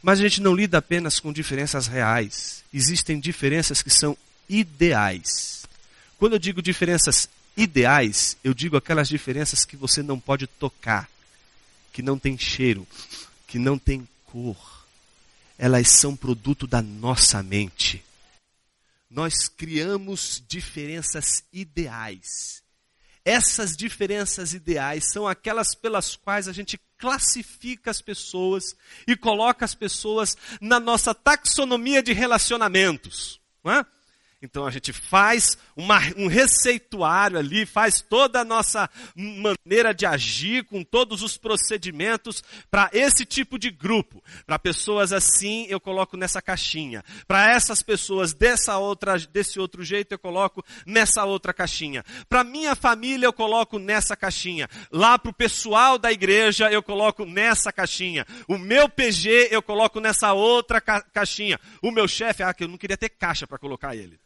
Mas 0.02 0.18
a 0.18 0.22
gente 0.22 0.40
não 0.40 0.54
lida 0.54 0.78
apenas 0.78 1.20
com 1.20 1.32
diferenças 1.32 1.86
reais. 1.86 2.64
Existem 2.72 3.20
diferenças 3.20 3.82
que 3.82 3.90
são 3.90 4.16
ideais. 4.48 5.66
Quando 6.18 6.34
eu 6.34 6.38
digo 6.38 6.62
diferenças 6.62 7.28
ideais, 7.56 8.36
eu 8.42 8.54
digo 8.54 8.76
aquelas 8.76 9.08
diferenças 9.08 9.64
que 9.64 9.76
você 9.76 10.02
não 10.02 10.18
pode 10.18 10.46
tocar, 10.46 11.08
que 11.92 12.02
não 12.02 12.18
tem 12.18 12.38
cheiro, 12.38 12.86
que 13.46 13.58
não 13.58 13.78
tem 13.78 14.06
cor. 14.26 14.86
Elas 15.58 15.88
são 15.90 16.16
produto 16.16 16.66
da 16.66 16.80
nossa 16.80 17.42
mente. 17.42 18.02
Nós 19.10 19.48
criamos 19.48 20.42
diferenças 20.46 21.42
ideais. 21.52 22.62
Essas 23.24 23.76
diferenças 23.76 24.54
ideais 24.54 25.10
são 25.12 25.28
aquelas 25.28 25.74
pelas 25.74 26.16
quais 26.16 26.48
a 26.48 26.52
gente 26.52 26.80
classifica 26.96 27.90
as 27.90 28.00
pessoas 28.00 28.74
e 29.06 29.16
coloca 29.16 29.64
as 29.64 29.74
pessoas 29.74 30.36
na 30.60 30.80
nossa 30.80 31.14
taxonomia 31.14 32.02
de 32.02 32.12
relacionamentos. 32.12 33.40
Não 33.62 33.72
é? 33.72 33.86
Então 34.42 34.64
a 34.66 34.70
gente 34.70 34.90
faz 34.90 35.58
uma, 35.76 36.00
um 36.16 36.26
receituário 36.26 37.38
ali, 37.38 37.66
faz 37.66 38.00
toda 38.00 38.40
a 38.40 38.44
nossa 38.44 38.88
maneira 39.14 39.92
de 39.92 40.06
agir, 40.06 40.64
com 40.64 40.82
todos 40.82 41.22
os 41.22 41.36
procedimentos 41.36 42.42
para 42.70 42.88
esse 42.94 43.26
tipo 43.26 43.58
de 43.58 43.70
grupo. 43.70 44.24
Para 44.46 44.58
pessoas 44.58 45.12
assim, 45.12 45.66
eu 45.68 45.78
coloco 45.78 46.16
nessa 46.16 46.40
caixinha. 46.40 47.04
Para 47.26 47.50
essas 47.50 47.82
pessoas 47.82 48.32
dessa 48.32 48.78
outra, 48.78 49.18
desse 49.18 49.60
outro 49.60 49.84
jeito, 49.84 50.12
eu 50.12 50.18
coloco 50.18 50.64
nessa 50.86 51.22
outra 51.26 51.52
caixinha. 51.52 52.02
Para 52.26 52.42
minha 52.42 52.74
família, 52.74 53.26
eu 53.26 53.34
coloco 53.34 53.78
nessa 53.78 54.16
caixinha. 54.16 54.70
Lá 54.90 55.18
para 55.18 55.30
o 55.30 55.34
pessoal 55.34 55.98
da 55.98 56.10
igreja, 56.10 56.72
eu 56.72 56.82
coloco 56.82 57.26
nessa 57.26 57.70
caixinha. 57.70 58.26
O 58.48 58.56
meu 58.56 58.88
PG, 58.88 59.48
eu 59.50 59.60
coloco 59.60 60.00
nessa 60.00 60.32
outra 60.32 60.80
ca 60.80 61.02
caixinha. 61.02 61.60
O 61.82 61.90
meu 61.90 62.08
chefe, 62.08 62.42
ah, 62.42 62.54
que 62.54 62.64
eu 62.64 62.68
não 62.68 62.78
queria 62.78 62.96
ter 62.96 63.10
caixa 63.10 63.46
para 63.46 63.58
colocar 63.58 63.94
ele. 63.94 64.18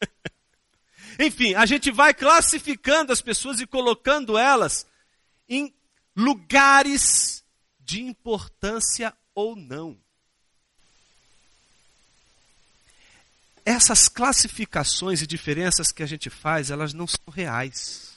Enfim, 1.18 1.54
a 1.54 1.64
gente 1.66 1.90
vai 1.90 2.12
classificando 2.12 3.12
as 3.12 3.20
pessoas 3.20 3.60
e 3.60 3.66
colocando 3.66 4.36
elas 4.36 4.86
em 5.48 5.72
lugares 6.14 7.44
de 7.80 8.02
importância 8.02 9.14
ou 9.34 9.54
não. 9.54 9.96
Essas 13.64 14.08
classificações 14.08 15.22
e 15.22 15.26
diferenças 15.26 15.90
que 15.90 16.02
a 16.02 16.06
gente 16.06 16.30
faz, 16.30 16.70
elas 16.70 16.92
não 16.92 17.06
são 17.06 17.32
reais. 17.32 18.12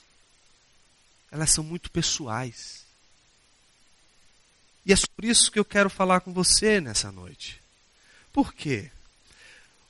Elas 1.32 1.52
são 1.52 1.64
muito 1.64 1.90
pessoais. 1.90 2.86
E 4.86 4.94
é 4.94 4.96
por 5.16 5.26
isso 5.26 5.52
que 5.52 5.60
eu 5.60 5.66
quero 5.66 5.90
falar 5.90 6.22
com 6.22 6.34
você 6.34 6.80
nessa 6.80 7.12
noite. 7.12 7.62
Por 8.32 8.54
quê? 8.54 8.92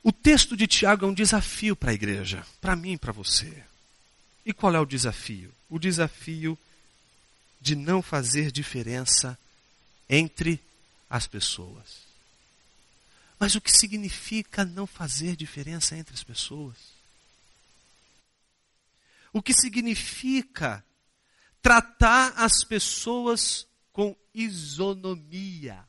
O 0.02 0.12
texto 0.12 0.56
de 0.56 0.66
Tiago 0.66 1.06
é 1.06 1.10
um 1.10 1.14
desafio 1.14 1.76
para 1.76 1.92
a 1.92 1.94
igreja, 1.94 2.46
para 2.62 2.76
mim 2.76 2.94
e 2.94 2.98
para 2.98 3.12
você. 3.12 3.64
E 4.46 4.54
qual 4.54 4.74
é 4.74 4.80
o 4.80 4.86
desafio? 4.86 5.54
O 5.70 5.78
desafio 5.78 6.58
de 7.60 7.76
não 7.76 8.02
fazer 8.02 8.52
diferença 8.52 9.38
entre 10.10 10.60
as 11.10 11.28
pessoas. 11.28 12.08
Mas 13.38 13.56
o 13.56 13.62
que 13.62 13.72
significa 13.72 14.66
não 14.66 14.88
fazer 14.88 15.36
diferença 15.36 15.96
entre 15.96 16.14
as 16.14 16.24
pessoas? 16.24 16.76
O 19.32 19.42
que 19.42 19.54
significa 19.54 20.84
tratar 21.62 22.34
as 22.36 22.64
pessoas 22.64 23.68
com 23.92 24.16
isonomia? 24.34 25.86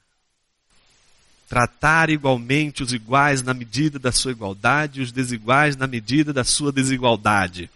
Tratar 1.51 2.11
igualmente 2.11 2.81
os 2.81 2.93
iguais 2.93 3.43
na 3.43 3.53
medida 3.53 3.99
da 3.99 4.13
sua 4.13 4.31
igualdade 4.31 5.01
e 5.01 5.03
os 5.03 5.11
desiguais 5.11 5.77
na 5.77 5.89
medida 5.89 6.33
da 6.33 6.45
sua 6.45 6.71
desigualdade. 6.71 7.69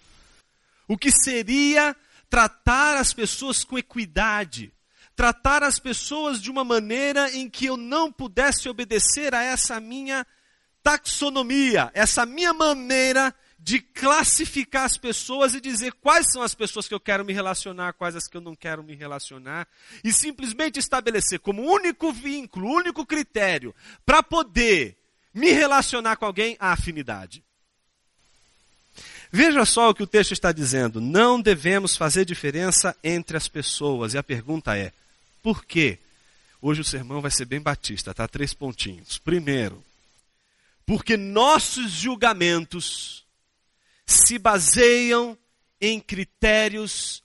O 0.86 0.96
que 0.96 1.10
seria 1.10 1.96
tratar 2.30 2.96
as 2.96 3.12
pessoas 3.12 3.64
com 3.64 3.76
equidade, 3.76 4.72
tratar 5.16 5.64
as 5.64 5.80
pessoas 5.80 6.40
de 6.40 6.52
uma 6.52 6.62
maneira 6.62 7.28
em 7.34 7.50
que 7.50 7.66
eu 7.66 7.76
não 7.76 8.12
pudesse 8.12 8.68
obedecer 8.68 9.34
a 9.34 9.42
essa 9.42 9.80
minha 9.80 10.24
taxonomia, 10.80 11.90
essa 11.94 12.24
minha 12.24 12.54
maneira 12.54 13.34
de 13.64 13.80
classificar 13.80 14.84
as 14.84 14.98
pessoas 14.98 15.54
e 15.54 15.60
dizer 15.60 15.94
quais 15.94 16.26
são 16.30 16.42
as 16.42 16.54
pessoas 16.54 16.86
que 16.86 16.92
eu 16.92 17.00
quero 17.00 17.24
me 17.24 17.32
relacionar, 17.32 17.94
quais 17.94 18.14
as 18.14 18.28
que 18.28 18.36
eu 18.36 18.40
não 18.42 18.54
quero 18.54 18.84
me 18.84 18.94
relacionar, 18.94 19.66
e 20.04 20.12
simplesmente 20.12 20.78
estabelecer 20.78 21.40
como 21.40 21.62
único 21.62 22.12
vínculo, 22.12 22.68
único 22.68 23.06
critério 23.06 23.74
para 24.04 24.22
poder 24.22 24.94
me 25.32 25.50
relacionar 25.50 26.16
com 26.16 26.26
alguém 26.26 26.58
a 26.60 26.72
afinidade. 26.72 27.42
Veja 29.32 29.64
só 29.64 29.88
o 29.88 29.94
que 29.94 30.02
o 30.02 30.06
texto 30.06 30.32
está 30.32 30.52
dizendo. 30.52 31.00
Não 31.00 31.40
devemos 31.40 31.96
fazer 31.96 32.26
diferença 32.26 32.94
entre 33.02 33.34
as 33.34 33.48
pessoas. 33.48 34.12
E 34.12 34.18
a 34.18 34.22
pergunta 34.22 34.76
é: 34.76 34.92
por 35.42 35.64
quê? 35.64 35.98
Hoje 36.60 36.82
o 36.82 36.84
sermão 36.84 37.22
vai 37.22 37.30
ser 37.30 37.46
bem 37.46 37.62
batista, 37.62 38.12
tá? 38.12 38.28
Três 38.28 38.52
pontinhos. 38.52 39.16
Primeiro, 39.16 39.82
porque 40.84 41.16
nossos 41.16 41.90
julgamentos 41.90 43.23
se 44.06 44.38
baseiam 44.38 45.36
em 45.80 46.00
critérios 46.00 47.22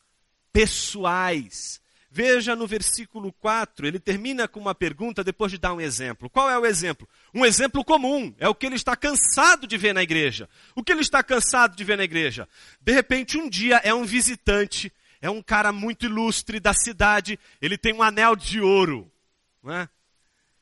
pessoais. 0.52 1.80
Veja 2.12 2.56
no 2.56 2.66
versículo 2.66 3.32
4, 3.34 3.86
ele 3.86 4.00
termina 4.00 4.48
com 4.48 4.60
uma 4.60 4.74
pergunta 4.74 5.24
depois 5.24 5.52
de 5.52 5.60
dar 5.60 5.74
um 5.74 5.80
exemplo. 5.80 6.30
Qual 6.30 6.50
é 6.50 6.58
o 6.58 6.66
exemplo? 6.66 7.08
Um 7.34 7.46
exemplo 7.46 7.86
comum, 7.86 8.34
é 8.40 8.50
o 8.50 8.56
que 8.56 8.66
ele 8.66 8.76
está 8.76 8.96
cansado 8.96 9.68
de 9.68 9.78
ver 9.78 9.94
na 9.94 10.02
igreja. 10.02 10.50
O 10.76 10.84
que 10.84 10.92
ele 10.92 11.02
está 11.02 11.22
cansado 11.22 11.76
de 11.76 11.84
ver 11.84 11.98
na 11.98 12.04
igreja? 12.04 12.50
De 12.82 12.92
repente, 12.92 13.38
um 13.38 13.48
dia 13.48 13.78
é 13.84 13.94
um 13.94 14.06
visitante, 14.06 14.92
é 15.22 15.30
um 15.30 15.42
cara 15.42 15.72
muito 15.72 16.08
ilustre 16.08 16.60
da 16.60 16.74
cidade, 16.74 17.40
ele 17.62 17.78
tem 17.78 17.94
um 17.94 18.02
anel 18.02 18.36
de 18.36 18.60
ouro. 18.60 19.10
É? 19.68 19.88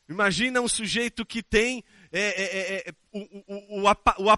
Imagina 0.10 0.60
um 0.60 0.68
sujeito 0.68 1.26
que 1.26 1.42
tem 1.42 1.82
é, 2.12 2.20
é, 2.20 2.44
é, 2.44 2.90
é 2.90 2.94
o, 3.12 3.20
o, 3.20 3.82
o, 3.82 3.84
o, 4.24 4.38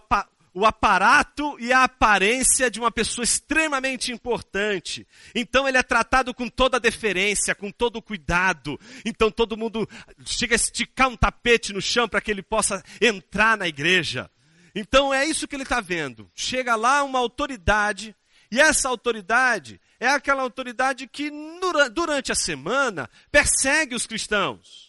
o 0.53 0.65
aparato 0.65 1.57
e 1.59 1.71
a 1.71 1.83
aparência 1.83 2.69
de 2.69 2.79
uma 2.79 2.91
pessoa 2.91 3.23
extremamente 3.23 4.11
importante. 4.11 5.07
Então 5.33 5.67
ele 5.67 5.77
é 5.77 5.83
tratado 5.83 6.33
com 6.33 6.47
toda 6.47 6.77
a 6.77 6.79
deferência, 6.79 7.55
com 7.55 7.71
todo 7.71 7.97
o 7.97 8.01
cuidado. 8.01 8.79
Então 9.05 9.29
todo 9.29 9.57
mundo 9.57 9.87
chega 10.25 10.55
a 10.55 10.57
esticar 10.57 11.07
um 11.07 11.15
tapete 11.15 11.73
no 11.73 11.81
chão 11.81 12.07
para 12.07 12.21
que 12.21 12.31
ele 12.31 12.41
possa 12.41 12.83
entrar 13.01 13.57
na 13.57 13.67
igreja. 13.67 14.29
Então 14.73 15.13
é 15.13 15.25
isso 15.25 15.47
que 15.47 15.55
ele 15.55 15.63
está 15.63 15.81
vendo. 15.81 16.29
Chega 16.35 16.75
lá 16.75 17.03
uma 17.03 17.19
autoridade, 17.19 18.15
e 18.51 18.59
essa 18.59 18.89
autoridade 18.89 19.79
é 19.99 20.07
aquela 20.07 20.41
autoridade 20.41 21.07
que 21.07 21.31
durante 21.93 22.31
a 22.31 22.35
semana 22.35 23.09
persegue 23.31 23.95
os 23.95 24.07
cristãos. 24.07 24.88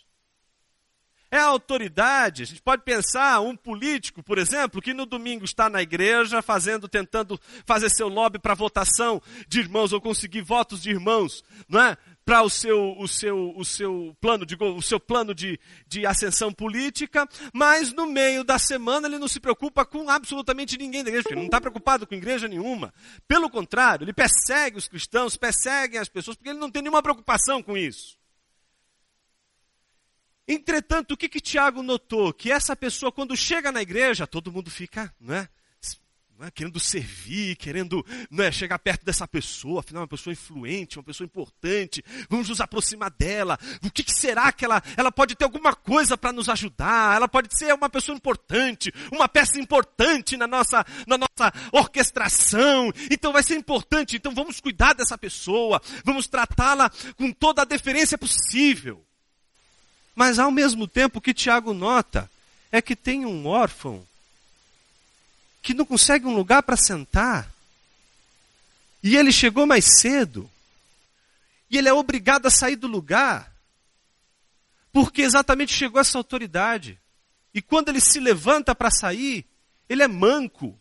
É 1.31 1.39
a 1.39 1.47
autoridade. 1.47 2.43
A 2.43 2.47
gente 2.47 2.61
pode 2.61 2.83
pensar 2.83 3.41
um 3.41 3.55
político, 3.55 4.23
por 4.23 4.37
exemplo, 4.37 4.83
que 4.83 4.93
no 4.93 5.07
domingo 5.07 5.45
está 5.45 5.71
na 5.71 5.81
igreja 5.81 6.43
fazendo, 6.43 6.89
tentando 6.89 7.41
fazer 7.65 7.89
seu 7.89 8.09
lobby 8.09 8.39
para 8.39 8.55
votação 8.55 9.23
de 9.47 9.61
irmãos 9.61 9.93
ou 9.93 10.01
conseguir 10.01 10.43
votos 10.43 10.83
de 10.83 10.91
irmãos, 10.91 11.45
não 11.69 11.81
é? 11.81 11.97
Para 12.25 12.43
o 12.43 12.51
seu, 12.51 12.97
o 12.99 13.09
seu, 13.09 13.53
o 13.57 13.65
seu 13.65 14.17
plano, 14.21 14.45
de, 14.45 14.57
o 14.61 14.83
seu 14.83 15.01
plano 15.01 15.35
de, 15.35 15.59
de 15.87 16.05
ascensão 16.05 16.53
política, 16.53 17.29
mas 17.53 17.93
no 17.93 18.07
meio 18.07 18.45
da 18.45 18.59
semana 18.59 19.09
ele 19.09 19.19
não 19.19 19.27
se 19.27 19.41
preocupa 19.41 19.85
com 19.85 20.09
absolutamente 20.09 20.77
ninguém 20.77 21.03
da 21.03 21.11
igreja, 21.11 21.23
porque 21.23 21.35
ele 21.35 21.41
não 21.41 21.47
está 21.47 21.61
preocupado 21.61 22.07
com 22.07 22.15
igreja 22.15 22.47
nenhuma. 22.47 22.93
Pelo 23.27 23.49
contrário, 23.49 24.05
ele 24.05 24.13
persegue 24.13 24.79
os 24.79 24.87
cristãos, 24.87 25.37
persegue 25.37 25.97
as 25.97 26.09
pessoas, 26.09 26.37
porque 26.37 26.51
ele 26.51 26.59
não 26.59 26.71
tem 26.71 26.83
nenhuma 26.83 27.03
preocupação 27.03 27.63
com 27.63 27.77
isso. 27.77 28.20
Entretanto, 30.52 31.12
o 31.12 31.16
que, 31.16 31.28
que 31.28 31.40
Tiago 31.40 31.80
notou? 31.80 32.33
Que 32.33 32.50
essa 32.50 32.75
pessoa, 32.75 33.12
quando 33.12 33.37
chega 33.37 33.71
na 33.71 33.80
igreja, 33.80 34.26
todo 34.26 34.50
mundo 34.50 34.69
fica, 34.69 35.14
não 35.21 35.37
é? 35.37 35.49
é? 36.40 36.50
querendo 36.50 36.80
servir, 36.80 37.54
querendo 37.54 38.04
é, 38.37 38.50
chegar 38.50 38.76
perto 38.80 39.04
dessa 39.04 39.28
pessoa, 39.28 39.78
afinal, 39.78 40.00
é 40.00 40.02
uma 40.02 40.09
pessoa 40.09 40.33
influente, 40.33 40.99
uma 40.99 41.04
pessoa 41.04 41.25
importante, 41.25 42.04
vamos 42.28 42.49
nos 42.49 42.61
aproximar 42.61 43.12
dela. 43.12 43.57
O 43.80 43.90
que, 43.92 44.02
que 44.02 44.12
será 44.12 44.50
que 44.50 44.64
ela, 44.64 44.83
ela 44.97 45.12
pode 45.12 45.37
ter 45.37 45.45
alguma 45.45 45.73
coisa 45.73 46.19
para 46.19 46.33
nos 46.33 46.49
ajudar? 46.49 47.14
Ela 47.14 47.28
pode 47.28 47.57
ser 47.57 47.73
uma 47.73 47.88
pessoa 47.88 48.16
importante, 48.16 48.92
uma 49.12 49.28
peça 49.28 49.57
importante 49.61 50.37
na 50.37 50.49
nossa, 50.49 50.85
na 51.07 51.16
nossa 51.16 51.52
orquestração. 51.71 52.92
Então 53.09 53.33
vai 53.33 53.45
ser 53.45 53.54
importante, 53.54 54.16
então 54.16 54.35
vamos 54.35 54.59
cuidar 54.59 54.95
dessa 54.95 55.16
pessoa, 55.16 55.80
vamos 56.04 56.26
tratá-la 56.26 56.90
com 57.16 57.30
toda 57.30 57.62
a 57.62 57.64
deferência 57.64 58.19
possível. 58.19 59.07
Mas 60.14 60.38
ao 60.38 60.50
mesmo 60.50 60.87
tempo, 60.87 61.19
o 61.19 61.23
que 61.23 61.35
Tiago 61.35 61.73
nota 61.73 62.31
é 62.71 62.81
que 62.83 62.95
tem 62.95 63.25
um 63.26 63.47
órfão 63.47 64.07
que 65.62 65.75
não 65.75 65.85
consegue 65.85 66.26
um 66.26 66.35
lugar 66.35 66.62
para 66.62 66.76
sentar. 66.76 67.50
E 69.02 69.17
ele 69.17 69.33
chegou 69.33 69.67
mais 69.67 70.00
cedo. 70.00 70.50
E 71.71 71.79
ele 71.79 71.88
é 71.88 71.93
obrigado 71.93 72.47
a 72.47 72.50
sair 72.50 72.76
do 72.76 72.87
lugar. 72.87 73.52
Porque 74.93 75.23
exatamente 75.23 75.73
chegou 75.73 76.00
essa 76.00 76.19
autoridade. 76.19 76.99
E 77.55 77.62
quando 77.62 77.88
ele 77.88 78.00
se 78.00 78.19
levanta 78.21 78.75
para 78.75 78.90
sair, 78.90 79.45
ele 79.88 80.02
é 80.02 80.09
manco. 80.09 80.79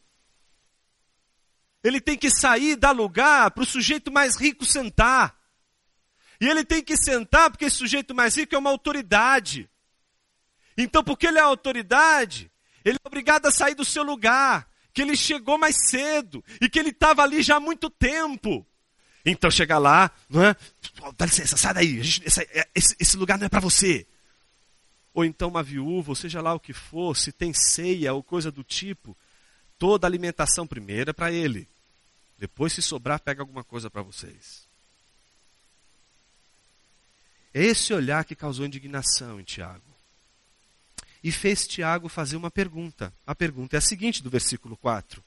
Ele 1.84 2.02
tem 2.02 2.18
que 2.18 2.30
sair, 2.30 2.76
dar 2.76 2.92
lugar 2.92 3.52
para 3.52 3.64
o 3.64 3.66
sujeito 3.66 4.12
mais 4.12 4.36
rico 4.36 4.66
sentar. 4.66 5.39
E 6.40 6.48
ele 6.48 6.64
tem 6.64 6.82
que 6.82 6.96
sentar 6.96 7.50
porque 7.50 7.66
esse 7.66 7.76
sujeito 7.76 8.16
mais 8.16 8.36
rico 8.36 8.56
é 8.56 8.58
uma 8.58 8.70
autoridade. 8.70 9.70
Então, 10.78 11.04
porque 11.04 11.28
ele 11.28 11.38
é 11.38 11.42
autoridade, 11.42 12.50
ele 12.86 12.98
é 13.04 13.08
obrigado 13.08 13.46
a 13.46 13.52
sair 13.52 13.76
do 13.76 13.84
seu 13.84 14.04
lugar 14.04 14.70
que 14.94 15.02
ele 15.02 15.16
chegou 15.16 15.58
mais 15.58 15.76
cedo 15.90 16.44
e 16.60 16.70
que 16.70 16.80
ele 16.80 16.90
estava 16.90 17.22
ali 17.24 17.42
já 17.42 17.58
há 17.58 17.60
muito 17.60 17.90
tempo. 17.90 18.66
Então 19.26 19.52
chega 19.52 19.78
lá, 19.78 20.12
não 20.30 20.44
é? 20.44 20.56
Dá 21.18 21.26
licença, 21.26 21.58
sai 21.58 21.74
daí, 21.74 22.02
gente, 22.02 22.26
é, 22.52 22.68
esse, 22.74 22.96
esse 23.00 23.18
lugar 23.18 23.38
não 23.38 23.46
é 23.46 23.50
para 23.50 23.60
você. 23.60 24.08
Ou 25.14 25.26
então 25.26 25.50
uma 25.50 25.62
viúva, 25.62 26.12
ou 26.12 26.16
seja 26.16 26.42
lá 26.42 26.54
o 26.54 26.60
que 26.60 26.74
for, 26.74 27.16
se 27.16 27.32
tem 27.32 27.54
ceia 27.54 28.14
ou 28.14 28.24
coisa 28.24 28.52
do 28.52 28.64
tipo, 28.64 29.18
toda 29.78 30.08
a 30.08 30.10
alimentação 30.10 30.66
primeiro 30.66 31.10
é 31.10 31.14
para 31.14 31.32
ele. 31.32 31.68
Depois, 32.38 32.72
se 32.72 32.82
sobrar, 32.82 33.20
pega 33.20 33.42
alguma 33.42 33.66
coisa 33.66 33.90
para 33.90 34.02
vocês. 34.02 34.69
É 37.54 37.64
esse 37.64 37.94
olhar 37.94 38.24
que 38.26 38.36
causou 38.36 38.66
indignação 38.66 39.40
em 39.40 39.44
Tiago 39.44 39.90
e 41.24 41.32
fez 41.32 41.68
Tiago 41.68 42.08
fazer 42.08 42.36
uma 42.36 42.50
pergunta. 42.50 43.14
A 43.26 43.36
pergunta 43.36 43.76
é 43.76 43.80
a 43.80 43.82
seguinte, 43.82 44.24
do 44.24 44.30
versículo 44.30 44.78
4. 44.78 45.24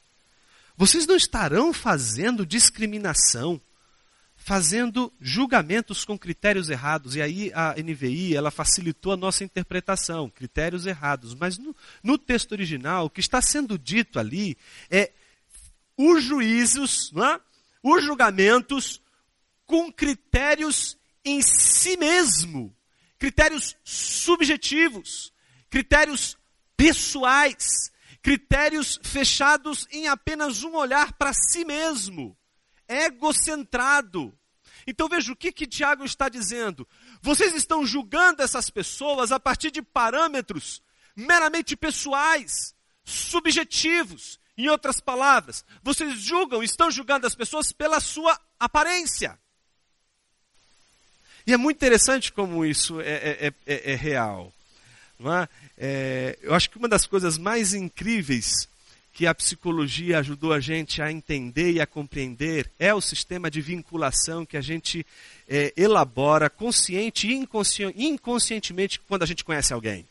Vocês 0.76 1.06
não 1.06 1.16
estarão 1.16 1.72
fazendo 1.72 2.46
discriminação, 2.46 3.60
fazendo 4.36 5.12
julgamentos 5.20 6.04
com 6.04 6.18
critérios 6.18 6.70
errados. 6.70 7.14
E 7.14 7.22
aí 7.22 7.52
a 7.54 7.74
NVI, 7.76 8.34
ela 8.34 8.50
facilitou 8.50 9.12
a 9.12 9.16
nossa 9.16 9.44
interpretação, 9.44 10.30
critérios 10.30 10.86
errados. 10.86 11.34
Mas 11.34 11.58
no, 11.58 11.76
no 12.02 12.16
texto 12.16 12.52
original, 12.52 13.06
o 13.06 13.10
que 13.10 13.20
está 13.20 13.42
sendo 13.42 13.78
dito 13.78 14.18
ali 14.18 14.56
é 14.90 15.12
os 15.96 16.24
juízos, 16.24 17.12
é? 17.16 17.40
os 17.82 18.02
julgamentos 18.02 19.00
com 19.66 19.92
critérios 19.92 20.96
em 21.24 21.40
si 21.42 21.96
mesmo, 21.96 22.74
critérios 23.18 23.76
subjetivos 23.84 25.32
critérios 25.72 26.36
pessoais, 26.76 27.90
critérios 28.20 29.00
fechados 29.02 29.88
em 29.90 30.06
apenas 30.06 30.62
um 30.62 30.76
olhar 30.76 31.14
para 31.14 31.32
si 31.32 31.64
mesmo, 31.64 32.36
egocentrado. 32.86 34.38
Então 34.86 35.08
veja 35.08 35.32
o 35.32 35.36
que, 35.36 35.50
que 35.50 35.66
Tiago 35.66 36.04
está 36.04 36.28
dizendo. 36.28 36.86
Vocês 37.22 37.54
estão 37.54 37.86
julgando 37.86 38.42
essas 38.42 38.68
pessoas 38.68 39.32
a 39.32 39.40
partir 39.40 39.70
de 39.70 39.80
parâmetros 39.80 40.82
meramente 41.16 41.74
pessoais, 41.74 42.74
subjetivos. 43.02 44.38
Em 44.54 44.68
outras 44.68 45.00
palavras, 45.00 45.64
vocês 45.82 46.20
julgam, 46.20 46.62
estão 46.62 46.90
julgando 46.90 47.26
as 47.26 47.34
pessoas 47.34 47.72
pela 47.72 47.98
sua 47.98 48.38
aparência. 48.60 49.40
E 51.46 51.52
é 51.52 51.56
muito 51.56 51.76
interessante 51.76 52.32
como 52.32 52.64
isso 52.64 53.00
é, 53.00 53.12
é, 53.48 53.52
é, 53.66 53.92
é 53.92 53.94
real. 53.94 54.52
É? 55.20 55.48
É, 55.78 56.38
eu 56.42 56.54
acho 56.54 56.68
que 56.68 56.78
uma 56.78 56.88
das 56.88 57.06
coisas 57.06 57.38
mais 57.38 57.74
incríveis 57.74 58.68
que 59.14 59.26
a 59.26 59.34
psicologia 59.34 60.18
ajudou 60.18 60.52
a 60.52 60.60
gente 60.60 61.02
a 61.02 61.12
entender 61.12 61.72
e 61.72 61.80
a 61.80 61.86
compreender 61.86 62.68
é 62.78 62.94
o 62.94 63.00
sistema 63.00 63.50
de 63.50 63.60
vinculação 63.60 64.46
que 64.46 64.56
a 64.56 64.60
gente 64.60 65.06
é, 65.48 65.72
elabora 65.76 66.48
consciente 66.48 67.28
e 67.28 67.34
inconsci 67.34 67.82
inconscientemente 67.94 68.98
quando 69.00 69.22
a 69.22 69.26
gente 69.26 69.44
conhece 69.44 69.72
alguém. 69.72 70.06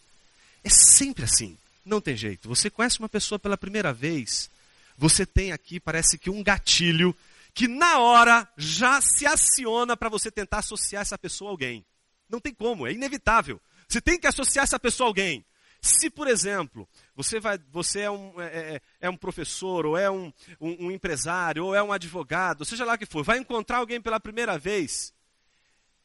É 0.63 0.69
sempre 0.69 1.23
assim, 1.23 1.58
não 1.84 1.99
tem 1.99 2.15
jeito. 2.15 2.47
Você 2.47 2.69
conhece 2.69 2.99
uma 2.99 3.10
pessoa 3.10 3.39
pela 3.39 3.58
primeira 3.58 3.91
vez, 3.91 4.49
você 4.97 5.25
tem 5.25 5.51
aqui, 5.51 5.79
parece 5.79 6.17
que 6.17 6.29
um 6.29 6.43
gatilho 6.43 7.15
que 7.53 7.67
na 7.67 7.99
hora 7.99 8.47
já 8.57 9.01
se 9.01 9.25
aciona 9.25 9.97
para 9.97 10.09
você 10.09 10.31
tentar 10.31 10.59
associar 10.59 11.01
essa 11.01 11.17
pessoa 11.17 11.49
a 11.49 11.53
alguém. 11.53 11.85
Não 12.29 12.39
tem 12.39 12.53
como, 12.53 12.87
é 12.87 12.93
inevitável. 12.93 13.59
Você 13.87 13.99
tem 13.99 14.19
que 14.19 14.27
associar 14.27 14.63
essa 14.63 14.79
pessoa 14.79 15.07
a 15.07 15.09
alguém. 15.09 15.45
Se, 15.81 16.09
por 16.09 16.27
exemplo, 16.27 16.87
você, 17.15 17.39
vai, 17.39 17.59
você 17.71 18.01
é, 18.01 18.11
um, 18.11 18.39
é, 18.39 18.45
é, 18.45 18.81
é 19.01 19.09
um 19.09 19.17
professor, 19.17 19.85
ou 19.85 19.97
é 19.97 20.11
um, 20.11 20.31
um, 20.59 20.87
um, 20.87 20.91
empresário, 20.91 21.65
ou 21.65 21.75
é 21.75 21.81
um 21.81 21.91
advogado, 21.91 22.63
seja 22.63 22.85
lá 22.85 22.93
o 22.93 22.97
que 22.97 23.05
for, 23.05 23.23
vai 23.23 23.39
encontrar 23.39 23.77
alguém 23.77 23.99
pela 23.99 24.19
primeira 24.19 24.59
vez. 24.59 25.11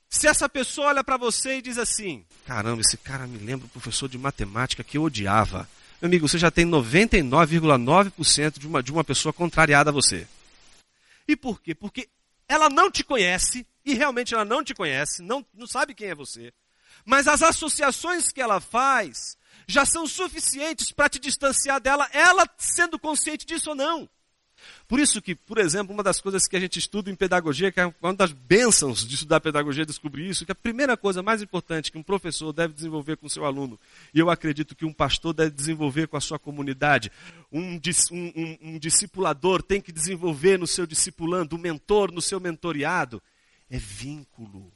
Se 0.08 0.26
essa 0.26 0.48
pessoa 0.48 0.88
olha 0.88 1.04
para 1.04 1.18
você 1.18 1.58
e 1.58 1.62
diz 1.62 1.76
assim: 1.76 2.24
caramba, 2.46 2.80
esse 2.80 2.96
cara 2.96 3.26
me 3.26 3.36
lembra 3.38 3.66
um 3.66 3.70
professor 3.70 4.08
de 4.08 4.16
matemática 4.16 4.82
que 4.82 4.96
eu 4.96 5.02
odiava. 5.02 5.68
Meu 6.00 6.08
amigo, 6.08 6.26
você 6.26 6.38
já 6.38 6.50
tem 6.50 6.64
99,9% 6.66 8.58
de 8.58 8.66
uma, 8.66 8.82
de 8.82 8.90
uma 8.92 9.04
pessoa 9.04 9.32
contrariada 9.32 9.90
a 9.90 9.92
você. 9.92 10.26
E 11.26 11.36
por 11.36 11.60
quê? 11.60 11.74
Porque 11.74 12.08
ela 12.48 12.68
não 12.68 12.90
te 12.90 13.02
conhece, 13.02 13.66
e 13.84 13.94
realmente 13.94 14.34
ela 14.34 14.44
não 14.44 14.62
te 14.62 14.74
conhece, 14.74 15.22
não, 15.22 15.44
não 15.52 15.66
sabe 15.66 15.94
quem 15.94 16.08
é 16.08 16.14
você. 16.14 16.52
Mas 17.04 17.28
as 17.28 17.42
associações 17.42 18.32
que 18.32 18.40
ela 18.40 18.60
faz 18.60 19.36
já 19.66 19.84
são 19.84 20.06
suficientes 20.06 20.92
para 20.92 21.08
te 21.08 21.18
distanciar 21.18 21.80
dela, 21.80 22.08
ela 22.12 22.48
sendo 22.56 22.98
consciente 22.98 23.44
disso 23.44 23.70
ou 23.70 23.76
não. 23.76 24.08
Por 24.88 24.98
isso 24.98 25.20
que, 25.20 25.34
por 25.34 25.58
exemplo, 25.58 25.92
uma 25.92 26.02
das 26.02 26.20
coisas 26.20 26.46
que 26.46 26.56
a 26.56 26.60
gente 26.60 26.78
estuda 26.78 27.10
em 27.10 27.14
pedagogia, 27.14 27.70
que 27.70 27.80
é 27.80 27.92
uma 28.00 28.14
das 28.14 28.32
bênçãos 28.32 29.06
de 29.06 29.14
estudar 29.14 29.40
pedagogia, 29.40 29.82
é 29.82 29.86
descobrir 29.86 30.28
isso, 30.28 30.44
que 30.44 30.52
a 30.52 30.54
primeira 30.54 30.96
coisa 30.96 31.22
mais 31.22 31.42
importante 31.42 31.92
que 31.92 31.98
um 31.98 32.02
professor 32.02 32.52
deve 32.52 32.74
desenvolver 32.74 33.16
com 33.16 33.28
seu 33.28 33.44
aluno, 33.44 33.78
e 34.12 34.18
eu 34.18 34.30
acredito 34.30 34.74
que 34.74 34.84
um 34.84 34.92
pastor 34.92 35.32
deve 35.32 35.50
desenvolver 35.50 36.08
com 36.08 36.16
a 36.16 36.20
sua 36.20 36.38
comunidade, 36.38 37.10
um, 37.52 37.80
um, 38.12 38.58
um 38.62 38.78
discipulador 38.78 39.62
tem 39.62 39.80
que 39.80 39.92
desenvolver 39.92 40.58
no 40.58 40.66
seu 40.66 40.86
discipulando, 40.86 41.56
um 41.56 41.58
mentor 41.58 42.12
no 42.12 42.22
seu 42.22 42.40
mentoreado, 42.40 43.22
é 43.70 43.78
vínculo 43.78 44.72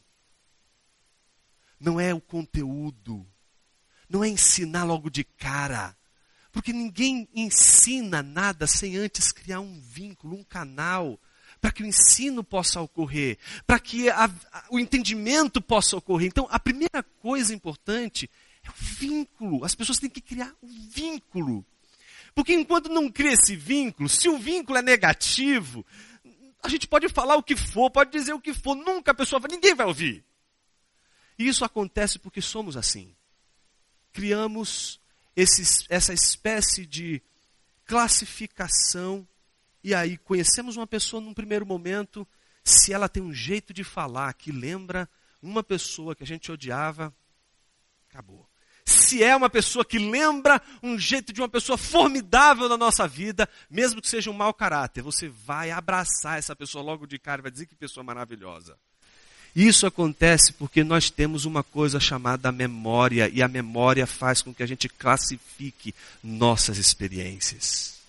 não 1.80 1.98
é 1.98 2.12
o 2.12 2.20
conteúdo, 2.20 3.26
não 4.08 4.22
é 4.22 4.28
ensinar 4.28 4.84
logo 4.84 5.08
de 5.08 5.24
cara. 5.24 5.96
Porque 6.52 6.72
ninguém 6.72 7.28
ensina 7.34 8.22
nada 8.22 8.66
sem 8.66 8.96
antes 8.96 9.30
criar 9.32 9.60
um 9.60 9.80
vínculo, 9.80 10.36
um 10.36 10.44
canal, 10.44 11.18
para 11.60 11.70
que 11.70 11.82
o 11.82 11.86
ensino 11.86 12.42
possa 12.42 12.80
ocorrer, 12.80 13.38
para 13.66 13.78
que 13.78 14.08
a, 14.08 14.24
a, 14.24 14.64
o 14.70 14.78
entendimento 14.78 15.60
possa 15.60 15.96
ocorrer. 15.96 16.28
Então, 16.28 16.48
a 16.50 16.58
primeira 16.58 17.02
coisa 17.20 17.54
importante 17.54 18.28
é 18.64 18.70
o 18.70 18.74
vínculo. 18.76 19.64
As 19.64 19.74
pessoas 19.74 19.98
têm 19.98 20.10
que 20.10 20.20
criar 20.20 20.52
um 20.62 20.88
vínculo. 20.88 21.64
Porque 22.34 22.54
enquanto 22.54 22.88
não 22.88 23.10
cria 23.10 23.32
esse 23.32 23.54
vínculo, 23.54 24.08
se 24.08 24.28
o 24.28 24.38
vínculo 24.38 24.78
é 24.78 24.82
negativo, 24.82 25.84
a 26.62 26.68
gente 26.68 26.86
pode 26.86 27.08
falar 27.08 27.36
o 27.36 27.42
que 27.42 27.56
for, 27.56 27.90
pode 27.90 28.10
dizer 28.10 28.32
o 28.32 28.40
que 28.40 28.54
for, 28.54 28.74
nunca 28.74 29.10
a 29.10 29.14
pessoa, 29.14 29.40
ninguém 29.50 29.74
vai 29.74 29.86
ouvir. 29.86 30.24
E 31.38 31.48
isso 31.48 31.64
acontece 31.64 32.18
porque 32.18 32.40
somos 32.40 32.76
assim. 32.76 33.14
Criamos 34.12 34.99
esse, 35.40 35.86
essa 35.88 36.12
espécie 36.12 36.84
de 36.84 37.22
classificação, 37.86 39.26
e 39.82 39.94
aí 39.94 40.18
conhecemos 40.18 40.76
uma 40.76 40.86
pessoa 40.86 41.20
num 41.20 41.34
primeiro 41.34 41.64
momento, 41.64 42.26
se 42.62 42.92
ela 42.92 43.08
tem 43.08 43.22
um 43.22 43.32
jeito 43.32 43.72
de 43.72 43.82
falar 43.82 44.32
que 44.34 44.52
lembra 44.52 45.08
uma 45.42 45.62
pessoa 45.62 46.14
que 46.14 46.22
a 46.22 46.26
gente 46.26 46.52
odiava, 46.52 47.14
acabou. 48.08 48.46
Se 48.84 49.22
é 49.22 49.34
uma 49.34 49.48
pessoa 49.48 49.84
que 49.84 49.98
lembra 49.98 50.60
um 50.82 50.98
jeito 50.98 51.32
de 51.32 51.40
uma 51.40 51.48
pessoa 51.48 51.78
formidável 51.78 52.68
na 52.68 52.76
nossa 52.76 53.06
vida, 53.08 53.48
mesmo 53.68 54.00
que 54.02 54.08
seja 54.08 54.30
um 54.30 54.34
mau 54.34 54.52
caráter, 54.52 55.02
você 55.02 55.28
vai 55.28 55.70
abraçar 55.70 56.38
essa 56.38 56.54
pessoa 56.54 56.84
logo 56.84 57.06
de 57.06 57.18
cara 57.18 57.40
e 57.40 57.42
vai 57.42 57.50
dizer 57.50 57.66
que 57.66 57.74
pessoa 57.74 58.04
maravilhosa. 58.04 58.76
Isso 59.54 59.86
acontece 59.86 60.52
porque 60.52 60.84
nós 60.84 61.10
temos 61.10 61.44
uma 61.44 61.62
coisa 61.62 61.98
chamada 62.00 62.52
memória, 62.52 63.28
e 63.32 63.42
a 63.42 63.48
memória 63.48 64.06
faz 64.06 64.42
com 64.42 64.54
que 64.54 64.62
a 64.62 64.66
gente 64.66 64.88
classifique 64.88 65.94
nossas 66.22 66.78
experiências. 66.78 67.99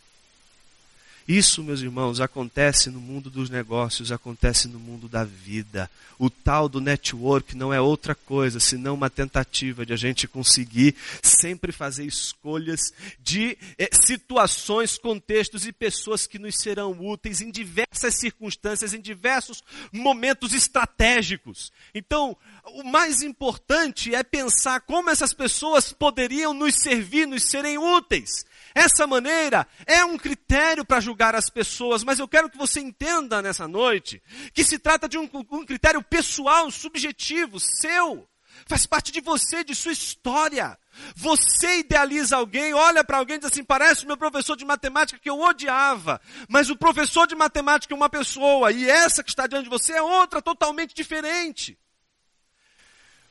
Isso, 1.27 1.63
meus 1.63 1.81
irmãos, 1.81 2.19
acontece 2.19 2.89
no 2.89 2.99
mundo 2.99 3.29
dos 3.29 3.49
negócios, 3.49 4.11
acontece 4.11 4.67
no 4.67 4.79
mundo 4.79 5.07
da 5.07 5.23
vida. 5.23 5.89
O 6.17 6.29
tal 6.29 6.67
do 6.67 6.81
network 6.81 7.55
não 7.55 7.73
é 7.73 7.79
outra 7.79 8.13
coisa 8.13 8.59
senão 8.59 8.93
uma 8.93 9.09
tentativa 9.09 9.85
de 9.85 9.93
a 9.93 9.95
gente 9.95 10.27
conseguir 10.27 10.95
sempre 11.21 11.71
fazer 11.71 12.05
escolhas 12.05 12.93
de 13.19 13.57
eh, 13.77 13.89
situações, 13.91 14.97
contextos 14.97 15.65
e 15.65 15.71
pessoas 15.71 16.27
que 16.27 16.37
nos 16.37 16.55
serão 16.55 16.91
úteis 16.99 17.41
em 17.41 17.49
diversas 17.49 18.15
circunstâncias, 18.15 18.93
em 18.93 19.01
diversos 19.01 19.63
momentos 19.91 20.53
estratégicos. 20.53 21.71
Então, 21.93 22.35
o 22.65 22.83
mais 22.83 23.21
importante 23.21 24.13
é 24.13 24.23
pensar 24.23 24.81
como 24.81 25.09
essas 25.09 25.33
pessoas 25.33 25.91
poderiam 25.91 26.53
nos 26.53 26.75
servir, 26.75 27.27
nos 27.27 27.49
serem 27.49 27.77
úteis. 27.77 28.45
Essa 28.73 29.05
maneira 29.05 29.67
é 29.85 30.03
um 30.05 30.17
critério 30.17 30.85
para 30.85 30.99
julgar 30.99 31.35
as 31.35 31.49
pessoas, 31.49 32.03
mas 32.03 32.19
eu 32.19 32.27
quero 32.27 32.49
que 32.49 32.57
você 32.57 32.79
entenda 32.79 33.41
nessa 33.41 33.67
noite 33.67 34.21
que 34.53 34.63
se 34.63 34.79
trata 34.79 35.07
de 35.07 35.17
um, 35.17 35.29
um, 35.51 35.65
critério 35.65 36.01
pessoal, 36.01 36.71
subjetivo, 36.71 37.59
seu. 37.59 38.27
Faz 38.65 38.85
parte 38.85 39.11
de 39.11 39.21
você, 39.21 39.63
de 39.63 39.73
sua 39.73 39.91
história. 39.91 40.77
Você 41.15 41.79
idealiza 41.79 42.35
alguém, 42.35 42.73
olha 42.73 43.03
para 43.03 43.17
alguém 43.17 43.37
e 43.37 43.39
diz 43.39 43.51
assim: 43.51 43.63
parece 43.63 44.03
o 44.03 44.07
meu 44.07 44.17
professor 44.17 44.55
de 44.55 44.65
matemática 44.65 45.19
que 45.19 45.29
eu 45.29 45.39
odiava. 45.39 46.21
Mas 46.47 46.69
o 46.69 46.77
professor 46.77 47.25
de 47.27 47.35
matemática 47.35 47.93
é 47.93 47.97
uma 47.97 48.09
pessoa, 48.09 48.71
e 48.71 48.89
essa 48.89 49.23
que 49.23 49.29
está 49.29 49.47
diante 49.47 49.63
de 49.63 49.69
você 49.69 49.93
é 49.93 50.01
outra 50.01 50.41
totalmente 50.41 50.93
diferente. 50.93 51.77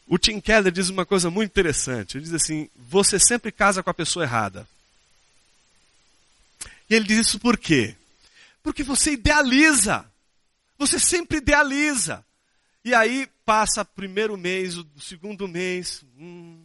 O 0.06 0.18
Tim 0.18 0.40
Keller 0.40 0.72
diz 0.72 0.88
uma 0.88 1.06
coisa 1.06 1.30
muito 1.30 1.50
interessante. 1.50 2.16
Ele 2.16 2.24
diz 2.24 2.34
assim: 2.34 2.68
você 2.74 3.18
sempre 3.18 3.52
casa 3.52 3.82
com 3.82 3.90
a 3.90 3.94
pessoa 3.94 4.24
errada. 4.24 4.66
E 6.90 6.94
ele 6.96 7.06
diz 7.06 7.28
isso 7.28 7.38
por 7.38 7.56
quê? 7.56 7.96
Porque 8.62 8.82
você 8.82 9.12
idealiza. 9.12 10.04
Você 10.76 10.98
sempre 10.98 11.38
idealiza. 11.38 12.26
E 12.84 12.92
aí 12.92 13.28
passa 13.44 13.82
o 13.82 13.86
primeiro 13.86 14.36
mês, 14.36 14.76
o 14.76 14.86
segundo 14.98 15.46
mês. 15.46 16.04
Hum, 16.18 16.64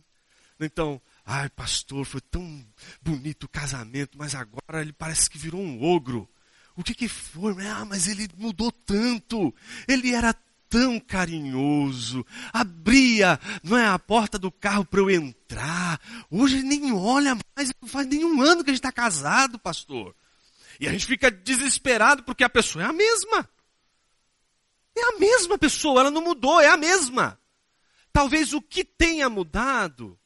então, 0.60 1.00
ai 1.26 1.50
pastor, 1.50 2.06
foi 2.06 2.22
tão 2.22 2.66
bonito 3.02 3.44
o 3.44 3.50
casamento, 3.50 4.18
mas 4.18 4.34
agora 4.34 4.82
ele 4.82 4.94
parece 4.94 5.30
que 5.30 5.38
virou 5.38 5.62
um 5.62 5.84
ogro. 5.84 6.28
O 6.76 6.84
que, 6.84 6.94
que 6.94 7.08
foi? 7.08 7.54
Ah, 7.68 7.86
mas 7.86 8.08
ele 8.08 8.28
mudou 8.38 8.72
tanto. 8.72 9.54
Ele 9.88 10.14
era 10.14 10.34
tão 10.76 11.00
carinhoso, 11.00 12.26
abria 12.52 13.40
não 13.64 13.78
é, 13.78 13.88
a 13.88 13.98
porta 13.98 14.38
do 14.38 14.52
carro 14.52 14.84
para 14.84 15.00
eu 15.00 15.10
entrar. 15.10 16.02
Hoje 16.30 16.58
ele 16.58 16.68
nem 16.68 16.92
olha 16.92 17.38
mais, 17.56 17.72
não 17.82 17.88
faz 17.88 18.06
nenhum 18.06 18.42
ano 18.42 18.62
que 18.62 18.70
a 18.70 18.74
gente 18.74 18.82
está 18.82 18.92
casado, 18.92 19.58
pastor. 19.58 20.14
E 20.78 20.86
a 20.86 20.92
gente 20.92 21.06
fica 21.06 21.32
desesperado 21.32 22.24
porque 22.24 22.44
a 22.44 22.50
pessoa 22.50 22.84
é 22.84 22.88
a 22.90 22.92
mesma. 22.92 23.50
É 24.98 25.16
a 25.16 25.18
mesma 25.18 25.58
pessoa, 25.58 26.02
ela 26.02 26.12
não 26.12 26.22
mudou, 26.22 26.60
é 26.60 26.68
a 26.68 26.76
mesma. 26.76 27.40
Talvez 28.12 28.52
o 28.52 28.62
que 28.62 28.84
tenha 28.84 29.30
mudado 29.30 30.20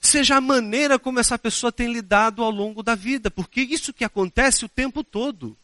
seja 0.00 0.36
a 0.36 0.40
maneira 0.40 0.96
como 0.96 1.18
essa 1.18 1.36
pessoa 1.36 1.72
tem 1.72 1.92
lidado 1.92 2.40
ao 2.44 2.52
longo 2.52 2.84
da 2.84 2.94
vida, 2.94 3.32
porque 3.32 3.62
isso 3.62 3.92
que 3.92 4.04
acontece 4.04 4.64
o 4.64 4.68
tempo 4.68 5.02
todo. 5.02 5.58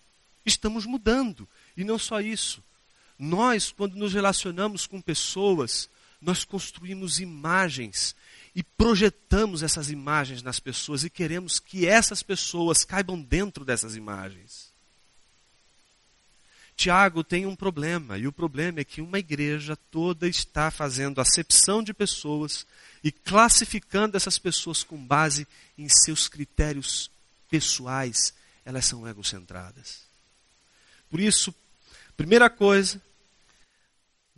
Estamos 0.45 0.87
mudando. 0.87 1.49
E 1.77 1.85
não 1.85 2.01
só 2.01 2.21
isso. 2.21 2.65
Nós, 3.19 3.73
quando 3.73 3.97
nos 3.97 4.13
relacionamos 4.13 4.87
com 4.87 5.01
pessoas, 5.01 5.89
nós 6.21 6.45
construímos 6.45 7.19
imagens 7.19 8.15
e 8.55 8.63
projetamos 8.63 9.63
essas 9.63 9.91
imagens 9.91 10.43
nas 10.43 10.59
pessoas 10.59 11.05
e 11.05 11.11
queremos 11.11 11.59
que 11.59 11.87
essas 11.87 12.23
pessoas 12.23 12.85
caibam 12.85 13.21
dentro 13.21 13.65
dessas 13.65 13.97
imagens. 13.97 14.69
Tiago 16.77 17.25
tem 17.25 17.45
um 17.45 17.57
problema, 17.57 18.17
e 18.17 18.29
o 18.29 18.33
problema 18.33 18.79
é 18.79 18.85
que 18.85 19.01
uma 19.01 19.19
igreja 19.19 19.77
toda 19.91 20.29
está 20.29 20.71
fazendo 20.71 21.21
acepção 21.21 21.83
de 21.83 21.93
pessoas 21.93 22.65
e 23.03 23.11
classificando 23.11 24.17
essas 24.17 24.39
pessoas 24.39 24.85
com 24.85 24.97
base 24.97 25.45
em 25.77 25.89
seus 25.89 26.29
critérios 26.29 27.11
pessoais, 27.51 28.33
elas 28.65 28.87
são 28.87 29.09
egocentradas. 29.09 30.03
Por 31.11 31.19
isso, 31.19 31.53
primeira 32.17 32.49
coisa, 32.49 33.03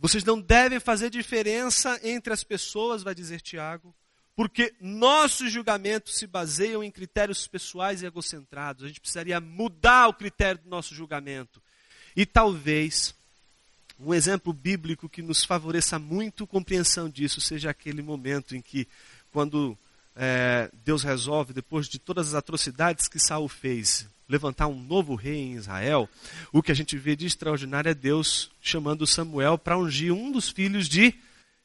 vocês 0.01 0.23
não 0.23 0.41
devem 0.41 0.79
fazer 0.79 1.11
diferença 1.11 1.99
entre 2.01 2.33
as 2.33 2.43
pessoas, 2.43 3.03
vai 3.03 3.13
dizer 3.13 3.39
Tiago, 3.39 3.93
porque 4.35 4.73
nossos 4.81 5.51
julgamentos 5.51 6.17
se 6.17 6.25
baseiam 6.25 6.83
em 6.83 6.89
critérios 6.89 7.47
pessoais 7.47 8.01
e 8.01 8.07
egocentrados. 8.07 8.83
A 8.83 8.87
gente 8.87 8.99
precisaria 8.99 9.39
mudar 9.39 10.07
o 10.07 10.13
critério 10.13 10.59
do 10.63 10.69
nosso 10.69 10.95
julgamento. 10.95 11.61
E 12.15 12.25
talvez 12.25 13.13
um 13.99 14.11
exemplo 14.11 14.51
bíblico 14.51 15.07
que 15.07 15.21
nos 15.21 15.43
favoreça 15.43 15.99
muito 15.99 16.47
compreensão 16.47 17.07
disso 17.07 17.39
seja 17.39 17.69
aquele 17.69 18.01
momento 18.01 18.55
em 18.55 18.61
que, 18.61 18.87
quando 19.31 19.77
é, 20.15 20.71
Deus 20.83 21.03
resolve, 21.03 21.53
depois 21.53 21.87
de 21.87 21.99
todas 21.99 22.29
as 22.29 22.33
atrocidades 22.33 23.07
que 23.07 23.19
Saul 23.19 23.47
fez, 23.47 24.07
levantar 24.31 24.67
um 24.67 24.81
novo 24.81 25.13
rei 25.13 25.35
em 25.35 25.53
Israel, 25.55 26.09
o 26.53 26.63
que 26.63 26.71
a 26.71 26.75
gente 26.75 26.97
vê 26.97 27.15
de 27.15 27.25
extraordinário 27.25 27.89
é 27.89 27.93
Deus 27.93 28.49
chamando 28.61 29.05
Samuel 29.05 29.57
para 29.57 29.77
ungir 29.77 30.13
um 30.13 30.31
dos 30.31 30.49
filhos 30.49 30.87
de 30.87 31.13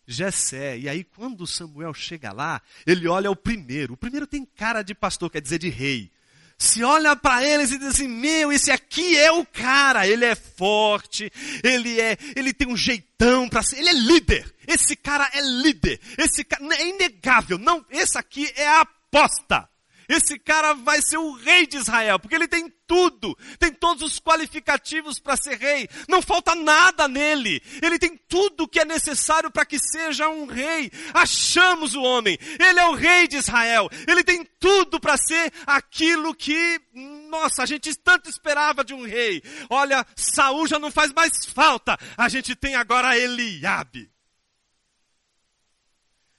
Jessé. 0.07 0.76
E 0.76 0.88
aí, 0.88 1.05
quando 1.05 1.46
Samuel 1.46 1.94
chega 1.94 2.33
lá, 2.33 2.61
ele 2.85 3.07
olha 3.07 3.31
o 3.31 3.37
primeiro. 3.37 3.94
O 3.94 3.96
primeiro 3.96 4.26
tem 4.26 4.44
cara 4.44 4.83
de 4.83 4.94
pastor, 4.94 5.31
quer 5.31 5.40
dizer, 5.40 5.61
de 5.61 5.68
rei. 5.68 6.11
Se 6.59 6.83
olha 6.83 7.14
para 7.14 7.44
eles 7.44 7.70
e 7.70 7.79
diz 7.79 7.88
assim: 7.88 8.09
Meu, 8.09 8.50
esse 8.50 8.70
aqui 8.70 9.16
é 9.16 9.31
o 9.31 9.44
cara. 9.44 10.07
Ele 10.07 10.24
é 10.24 10.35
forte, 10.35 11.31
ele 11.62 12.00
é, 12.00 12.16
ele 12.35 12.52
tem 12.52 12.66
um 12.66 12.76
jeitão 12.76 13.48
para 13.48 13.62
ser, 13.62 13.79
ele 13.79 13.90
é 13.90 13.92
líder. 13.92 14.55
Esse 14.66 14.96
cara 14.96 15.31
é 15.35 15.40
líder. 15.40 16.00
Esse 16.16 16.42
cara 16.42 16.64
é 16.74 16.88
inegável. 16.88 17.59
Não, 17.59 17.85
esse 17.90 18.18
aqui 18.18 18.50
é 18.57 18.66
a 18.66 18.81
aposta. 18.81 19.68
Esse 20.08 20.38
cara 20.38 20.74
vai 20.74 21.00
ser 21.02 21.18
o 21.18 21.32
rei 21.32 21.66
de 21.66 21.76
Israel, 21.76 22.18
porque 22.18 22.34
ele 22.34 22.48
tem 22.48 22.72
tudo, 22.86 23.36
tem 23.58 23.72
todos 23.72 24.02
os 24.02 24.20
qualificativos 24.20 25.18
para 25.18 25.36
ser 25.36 25.58
rei, 25.58 25.88
não 26.08 26.22
falta 26.22 26.54
nada 26.54 27.08
nele, 27.08 27.60
ele 27.82 27.98
tem 27.98 28.16
tudo 28.28 28.68
que 28.68 28.78
é 28.78 28.84
necessário 28.84 29.50
para 29.50 29.66
que 29.66 29.78
seja 29.78 30.28
um 30.28 30.46
rei. 30.46 30.90
Achamos 31.12 31.94
o 31.94 32.02
homem, 32.02 32.38
ele 32.58 32.78
é 32.78 32.86
o 32.86 32.94
rei 32.94 33.26
de 33.26 33.36
Israel, 33.36 33.88
ele 34.06 34.22
tem 34.22 34.44
tudo 34.58 35.00
para 35.00 35.16
ser 35.16 35.52
aquilo 35.66 36.34
que, 36.34 36.80
nossa, 37.28 37.62
a 37.62 37.66
gente 37.66 37.94
tanto 37.96 38.30
esperava 38.30 38.84
de 38.84 38.94
um 38.94 39.04
rei. 39.04 39.42
Olha, 39.68 40.06
Saul 40.14 40.66
já 40.66 40.78
não 40.78 40.90
faz 40.90 41.12
mais 41.12 41.32
falta, 41.46 41.98
a 42.16 42.28
gente 42.28 42.54
tem 42.54 42.74
agora 42.74 43.18
Eliabe. 43.18 44.10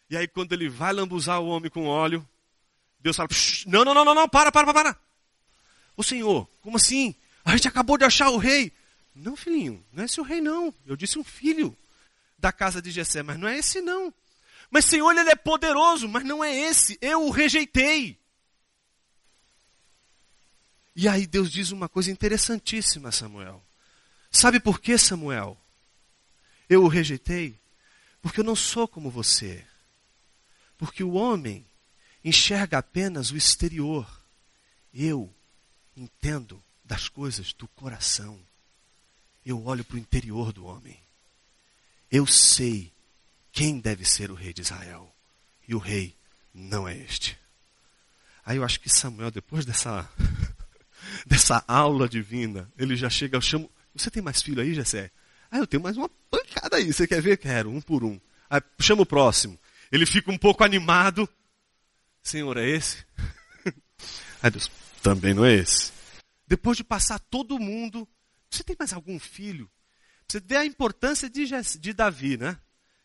E 0.10 0.16
aí, 0.16 0.28
quando 0.28 0.54
ele 0.54 0.70
vai 0.70 0.94
lambuzar 0.94 1.42
o 1.42 1.48
homem 1.48 1.70
com 1.70 1.86
óleo, 1.86 2.26
Deus 3.00 3.16
fala: 3.16 3.30
não, 3.66 3.86
não, 3.86 3.94
não, 3.94 4.06
não, 4.06 4.16
não, 4.16 4.30
para, 4.30 4.52
para, 4.52 4.74
para. 4.74 5.00
O 5.96 6.04
Senhor, 6.04 6.48
como 6.62 6.78
assim? 6.78 7.16
A 7.44 7.56
gente 7.56 7.68
acabou 7.68 7.98
de 7.98 8.06
achar 8.06 8.30
o 8.30 8.38
rei. 8.38 8.72
Não, 9.16 9.36
filhinho, 9.36 9.84
não 9.92 10.04
é 10.04 10.06
esse 10.06 10.20
o 10.20 10.24
rei, 10.24 10.42
não. 10.42 10.74
Eu 10.86 10.96
disse 10.96 11.18
um 11.18 11.24
filho 11.24 11.76
da 12.38 12.52
casa 12.52 12.82
de 12.82 12.92
Jessé, 12.92 13.24
mas 13.24 13.40
não 13.40 13.48
é 13.48 13.58
esse, 13.58 13.82
não. 13.82 14.14
Mas, 14.70 14.86
Senhor, 14.86 15.12
ele 15.12 15.30
é 15.30 15.36
poderoso, 15.36 16.08
mas 16.08 16.24
não 16.24 16.44
é 16.44 16.56
esse. 16.56 16.98
Eu 17.02 17.26
o 17.26 17.32
rejeitei. 17.32 18.20
E 20.96 21.08
aí 21.08 21.28
Deus 21.28 21.52
diz 21.52 21.72
uma 21.72 21.88
coisa 21.88 22.12
interessantíssima, 22.12 23.12
Samuel. 23.12 23.64
Sabe 24.32 24.60
por 24.60 24.80
que, 24.80 24.98
Samuel? 24.98 25.56
Eu 26.68 26.84
o 26.84 26.88
rejeitei? 26.88 27.60
Porque 28.22 28.40
eu 28.40 28.44
não 28.44 28.56
sou 28.56 28.88
como 28.88 29.10
você. 29.10 29.64
Porque 30.78 31.04
o 31.04 31.14
homem 31.14 31.67
enxerga 32.28 32.78
apenas 32.78 33.32
o 33.32 33.38
exterior. 33.38 34.08
Eu 34.94 35.34
entendo 35.96 36.62
das 36.84 37.08
coisas 37.08 37.54
do 37.54 37.68
coração. 37.70 38.40
Eu 39.46 39.66
olho 39.66 39.84
para 39.84 39.96
o 39.96 40.00
interior 40.00 40.52
do 40.52 40.66
homem. 40.66 41.00
Eu 42.12 42.26
sei 42.26 42.92
quem 43.52 43.80
deve 43.80 44.06
ser 44.06 44.30
o 44.32 44.36
rei 44.36 44.54
de 44.54 44.62
Israel. 44.62 45.14
E 45.68 45.76
o 45.76 45.80
rei 45.80 46.16
não 46.54 46.88
é 46.88 46.96
este. 46.96 47.38
Aí 48.46 48.58
eu 48.58 48.64
acho 48.64 48.80
que 48.80 48.90
Samuel, 48.90 49.32
depois 49.32 49.66
dessa, 49.66 50.10
dessa 51.26 51.64
aula 51.68 52.08
divina, 52.08 52.72
ele 52.78 52.96
já 52.96 53.10
chega, 53.10 53.36
eu 53.38 53.42
chamo. 53.42 53.70
Você 53.94 54.10
tem 54.10 54.22
mais 54.22 54.42
filho 54.42 54.62
aí, 54.62 54.74
Jessé? 54.74 55.12
Ah, 55.52 55.58
eu 55.58 55.68
tenho 55.68 55.84
mais 55.84 55.98
uma 55.98 56.10
pancada 56.30 56.78
aí. 56.78 56.92
Você 56.92 57.08
quer 57.08 57.22
ver? 57.22 57.38
Quero, 57.38 57.70
um 57.70 57.82
por 57.82 58.04
um. 58.04 58.20
Aí, 58.50 58.62
chama 58.80 59.02
o 59.02 59.06
próximo. 59.06 59.58
Ele 59.92 60.06
fica 60.06 60.32
um 60.32 60.38
pouco 60.38 60.64
animado. 60.64 61.28
Senhor, 62.28 62.58
é 62.58 62.68
esse? 62.68 63.06
Aí 64.44 64.52
Deus, 64.52 64.70
também 65.02 65.34
não 65.34 65.46
é 65.46 65.54
esse. 65.54 65.94
Depois 66.46 66.76
de 66.76 66.84
passar 66.84 67.20
todo 67.20 67.58
mundo, 67.58 68.08
você 68.50 68.64
tem 68.64 68.76
mais 68.78 68.92
algum 68.92 69.18
filho? 69.18 69.70
Você 70.28 70.42
dê 70.42 70.58
a 70.58 70.66
importância 70.66 71.30
de, 71.30 71.46
de 71.80 71.94
Davi, 71.94 72.36
né? 72.36 72.60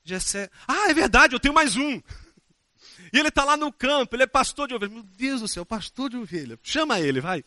Jessé, 0.05 0.51
ah, 0.67 0.91
é 0.91 0.95
verdade, 0.95 1.37
eu 1.37 1.41
tenho 1.41 1.55
mais 1.55 1.77
um. 1.77 2.03
E 3.13 3.19
ele 3.19 3.29
está 3.29 3.45
lá 3.45 3.57
no 3.57 3.73
campo, 3.73 4.17
ele 4.17 4.25
é 4.25 4.27
pastor 4.27 4.67
de 4.67 4.75
ovelha. 4.75 4.93
Meu 4.93 5.05
Deus 5.05 5.41
do 5.41 5.47
céu, 5.47 5.65
pastor 5.65 6.11
de 6.11 6.17
ovelha. 6.17 6.59
Chama 6.61 6.99
ele, 6.99 7.21
vai. 7.21 7.45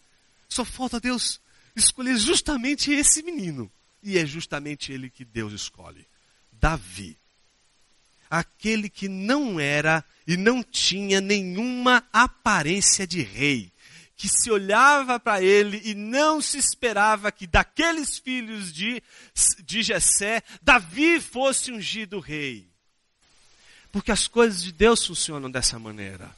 Só 0.48 0.64
falta 0.64 1.00
Deus 1.00 1.42
escolher 1.76 2.18
justamente 2.18 2.92
esse 2.92 3.22
menino. 3.22 3.70
E 4.02 4.18
é 4.18 4.26
justamente 4.26 4.94
ele 4.94 5.10
que 5.10 5.26
Deus 5.26 5.52
escolhe. 5.52 6.08
Davi. 6.54 7.18
Aquele 8.30 8.90
que 8.90 9.08
não 9.08 9.60
era 9.60 10.04
e 10.28 10.36
não 10.36 10.64
tinha 10.64 11.22
nenhuma 11.22 12.04
aparência 12.12 13.06
de 13.06 13.22
rei. 13.22 13.72
Que 14.18 14.30
se 14.30 14.50
olhava 14.50 15.20
para 15.20 15.42
ele 15.42 15.82
e 15.84 15.94
não 15.94 16.42
se 16.42 16.58
esperava 16.58 17.32
que 17.32 17.46
daqueles 17.46 18.18
filhos 18.18 18.74
de, 18.74 19.04
de 19.64 19.84
Jessé, 19.84 20.42
Davi 20.62 21.20
fosse 21.20 21.72
ungido 21.72 22.20
rei. 22.20 22.68
Porque 23.92 24.12
as 24.12 24.28
coisas 24.28 24.64
de 24.64 24.72
Deus 24.72 25.06
funcionam 25.06 25.50
dessa 25.52 25.78
maneira. 25.78 26.30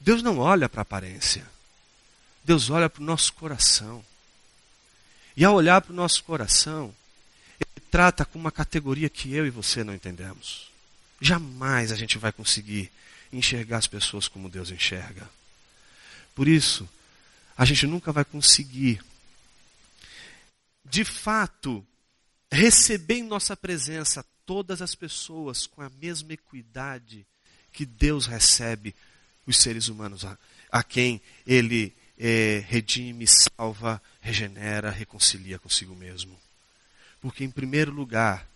Deus 0.00 0.22
não 0.22 0.38
olha 0.38 0.68
para 0.68 0.80
a 0.80 0.82
aparência. 0.82 1.46
Deus 2.44 2.68
olha 2.70 2.90
para 2.90 3.02
o 3.02 3.04
nosso 3.04 3.32
coração. 3.32 4.04
E 5.36 5.44
ao 5.44 5.54
olhar 5.54 5.80
para 5.80 5.92
o 5.92 5.96
nosso 5.96 6.22
coração, 6.22 6.94
Ele 7.58 7.86
trata 7.90 8.24
com 8.24 8.38
uma 8.38 8.52
categoria 8.52 9.08
que 9.08 9.32
eu 9.34 9.46
e 9.46 9.50
você 9.50 9.82
não 9.82 9.94
entendemos. 9.94 10.73
Jamais 11.20 11.92
a 11.92 11.96
gente 11.96 12.18
vai 12.18 12.32
conseguir 12.32 12.90
enxergar 13.32 13.78
as 13.78 13.86
pessoas 13.86 14.28
como 14.28 14.48
Deus 14.48 14.70
enxerga. 14.70 15.28
Por 16.34 16.48
isso, 16.48 16.88
a 17.56 17.64
gente 17.64 17.86
nunca 17.86 18.12
vai 18.12 18.24
conseguir, 18.24 19.00
de 20.84 21.04
fato, 21.04 21.84
receber 22.50 23.16
em 23.16 23.22
nossa 23.22 23.56
presença 23.56 24.24
todas 24.44 24.82
as 24.82 24.94
pessoas 24.94 25.66
com 25.66 25.82
a 25.82 25.90
mesma 26.00 26.32
equidade 26.32 27.26
que 27.72 27.86
Deus 27.86 28.26
recebe 28.26 28.94
os 29.46 29.56
seres 29.56 29.88
humanos 29.88 30.24
a, 30.24 30.38
a 30.70 30.82
quem 30.82 31.20
Ele 31.46 31.94
é, 32.18 32.64
redime, 32.68 33.26
salva, 33.26 34.00
regenera, 34.20 34.90
reconcilia 34.90 35.58
consigo 35.58 35.94
mesmo. 35.94 36.38
Porque, 37.20 37.44
em 37.44 37.50
primeiro 37.50 37.90
lugar, 37.90 38.46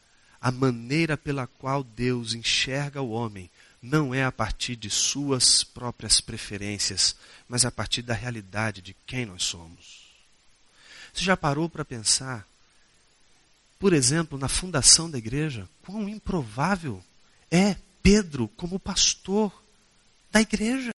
a 0.40 0.50
maneira 0.50 1.16
pela 1.16 1.46
qual 1.46 1.82
Deus 1.82 2.34
enxerga 2.34 3.02
o 3.02 3.10
homem 3.10 3.50
não 3.82 4.14
é 4.14 4.24
a 4.24 4.32
partir 4.32 4.76
de 4.76 4.90
suas 4.90 5.62
próprias 5.62 6.20
preferências, 6.20 7.14
mas 7.48 7.64
a 7.64 7.70
partir 7.70 8.02
da 8.02 8.14
realidade 8.14 8.80
de 8.80 8.94
quem 9.06 9.26
nós 9.26 9.44
somos. 9.44 10.08
Você 11.12 11.24
já 11.24 11.36
parou 11.36 11.68
para 11.68 11.84
pensar, 11.84 12.46
por 13.78 13.92
exemplo, 13.92 14.38
na 14.38 14.48
fundação 14.48 15.10
da 15.10 15.18
igreja, 15.18 15.68
quão 15.82 16.08
improvável 16.08 17.02
é 17.50 17.76
Pedro 18.02 18.48
como 18.56 18.78
pastor 18.78 19.52
da 20.30 20.40
igreja? 20.40 20.90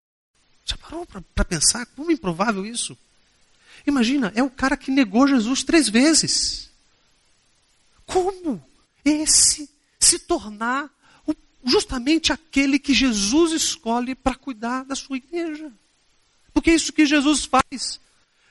Já 0.64 0.76
parou 0.76 1.06
para 1.06 1.44
pensar 1.44 1.86
como 1.86 2.10
improvável 2.10 2.64
isso? 2.64 2.96
Imagina, 3.86 4.32
é 4.34 4.42
o 4.42 4.50
cara 4.50 4.76
que 4.76 4.90
negou 4.90 5.26
Jesus 5.26 5.62
três 5.62 5.88
vezes. 5.88 6.70
Como 8.06 8.62
esse 9.08 9.68
se 9.98 10.18
tornar 10.18 10.90
justamente 11.64 12.32
aquele 12.32 12.78
que 12.78 12.94
Jesus 12.94 13.52
escolhe 13.52 14.14
para 14.14 14.34
cuidar 14.34 14.84
da 14.84 14.94
sua 14.94 15.16
igreja? 15.16 15.72
Porque 16.52 16.70
é 16.70 16.74
isso 16.74 16.92
que 16.92 17.04
Jesus 17.04 17.44
faz. 17.44 18.00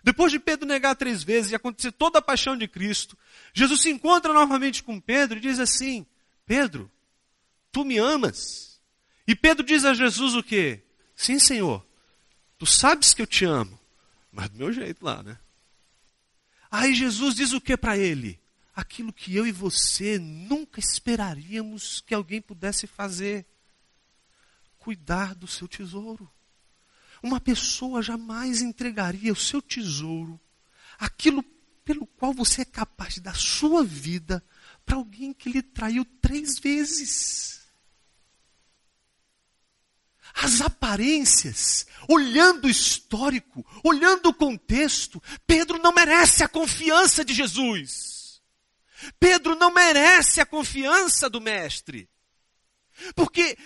Depois 0.04 0.32
de 0.32 0.40
Pedro 0.40 0.68
negar 0.68 0.96
três 0.96 1.24
vezes 1.24 1.52
e 1.52 1.56
acontecer 1.56 1.92
toda 1.92 2.20
a 2.20 2.22
paixão 2.22 2.56
de 2.56 2.68
Cristo, 2.68 3.18
Jesus 3.54 3.82
se 3.82 3.90
encontra 3.90 4.32
novamente 4.32 4.84
com 4.84 5.00
Pedro 5.00 5.38
e 5.38 5.42
diz 5.42 5.60
assim: 5.60 6.06
Pedro, 6.46 6.90
tu 7.72 7.84
me 7.84 7.98
amas? 7.98 8.80
E 9.28 9.36
Pedro 9.36 9.66
diz 9.66 9.84
a 9.84 9.94
Jesus 9.94 10.36
o 10.36 10.44
quê? 10.44 10.82
Sim, 11.16 11.40
Senhor, 11.40 11.86
Tu 12.58 12.66
sabes 12.66 13.14
que 13.14 13.22
eu 13.22 13.28
te 13.28 13.46
amo, 13.46 13.80
mas 14.32 14.50
do 14.50 14.58
meu 14.58 14.74
jeito 14.74 15.06
lá, 15.06 15.22
né? 15.22 15.38
Aí 16.72 16.94
Jesus 16.94 17.36
diz 17.36 17.54
o 17.54 17.62
que 17.62 17.78
para 17.78 17.98
ele? 17.98 18.40
Aquilo 18.78 19.12
que 19.12 19.36
eu 19.36 19.48
e 19.48 19.52
você 19.52 20.20
nunca 20.20 20.80
esperaríamos 20.80 22.00
que 22.02 22.14
alguém 22.14 22.40
pudesse 22.40 22.86
fazer: 22.86 23.44
cuidar 24.78 25.34
do 25.34 25.48
seu 25.48 25.68
tesouro. 25.68 26.32
Uma 27.24 27.42
pessoa 27.42 28.04
jamais 28.04 28.62
entregaria 28.62 29.34
o 29.34 29.36
seu 29.36 29.64
tesouro, 29.64 30.40
aquilo 31.00 31.42
pelo 31.84 32.06
qual 32.06 32.32
você 32.32 32.62
é 32.62 32.66
capaz 32.66 33.16
de 33.16 33.22
dar 33.22 33.36
sua 33.36 33.84
vida, 33.84 34.44
para 34.86 34.98
alguém 34.98 35.34
que 35.34 35.50
lhe 35.50 35.64
traiu 35.64 36.06
três 36.22 36.60
vezes 36.60 37.58
as 40.40 40.62
aparências, 40.62 41.88
olhando 42.08 42.66
o 42.66 42.70
histórico, 42.70 43.66
olhando 43.84 44.30
o 44.30 44.34
contexto, 44.34 45.22
Pedro 45.48 45.80
não 45.80 45.92
merece 45.92 46.44
a 46.44 46.48
confiança 46.48 47.26
de 47.26 47.34
Jesus. 47.34 48.17
Pedro 49.20 49.56
não 49.56 49.74
merece 49.74 50.42
a 50.42 50.46
confiança 50.46 51.30
do 51.30 51.42
Mestre. 51.42 52.10
Porque 53.16 53.58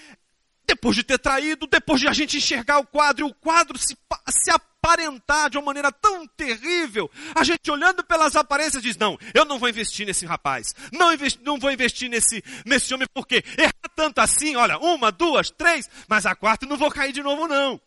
depois 0.65 0.95
de 0.95 1.03
ter 1.03 1.19
traído, 1.19 1.67
depois 1.67 1.99
de 1.99 2.07
a 2.07 2.13
gente 2.13 2.37
enxergar 2.37 2.79
o 2.79 2.87
quadro, 2.87 3.27
o 3.27 3.33
quadro 3.33 3.77
se, 3.77 3.97
se 4.29 4.51
aparentar 4.51 5.49
de 5.49 5.57
uma 5.57 5.65
maneira 5.65 5.91
tão 5.91 6.25
terrível, 6.27 7.11
a 7.35 7.43
gente 7.43 7.69
olhando 7.69 8.03
pelas 8.03 8.35
aparências 8.35 8.81
diz, 8.81 8.95
não, 8.97 9.17
eu 9.33 9.43
não 9.43 9.59
vou 9.59 9.67
investir 9.67 10.05
nesse 10.05 10.25
rapaz, 10.25 10.73
não, 10.91 11.13
investi, 11.13 11.41
não 11.43 11.59
vou 11.59 11.71
investir 11.71 12.09
nesse, 12.09 12.43
nesse 12.65 12.93
homem, 12.93 13.07
porque 13.13 13.43
errar 13.57 13.71
tanto 13.95 14.19
assim, 14.19 14.55
olha, 14.55 14.77
uma, 14.77 15.11
duas, 15.11 15.49
três, 15.51 15.89
mas 16.07 16.25
a 16.25 16.35
quarta 16.35 16.65
não 16.65 16.77
vou 16.77 16.89
cair 16.89 17.11
de 17.11 17.21
novo 17.21 17.47
não. 17.47 17.79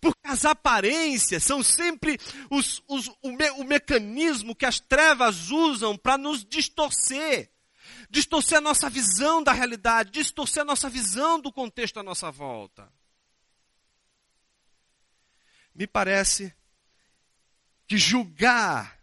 Porque 0.00 0.20
as 0.24 0.44
aparências 0.44 1.44
são 1.44 1.62
sempre 1.62 2.18
os, 2.50 2.82
os, 2.88 3.08
o, 3.22 3.30
me, 3.32 3.50
o 3.52 3.64
mecanismo 3.64 4.54
que 4.54 4.66
as 4.66 4.80
trevas 4.80 5.50
usam 5.50 5.96
para 5.96 6.18
nos 6.18 6.44
distorcer. 6.44 7.50
Distorcer 8.10 8.58
a 8.58 8.60
nossa 8.60 8.88
visão 8.88 9.42
da 9.42 9.52
realidade, 9.52 10.10
distorcer 10.10 10.62
a 10.62 10.66
nossa 10.66 10.88
visão 10.88 11.40
do 11.40 11.52
contexto 11.52 11.98
à 11.98 12.02
nossa 12.02 12.30
volta. 12.30 12.90
Me 15.74 15.86
parece 15.86 16.54
que 17.86 17.96
julgar 17.96 18.98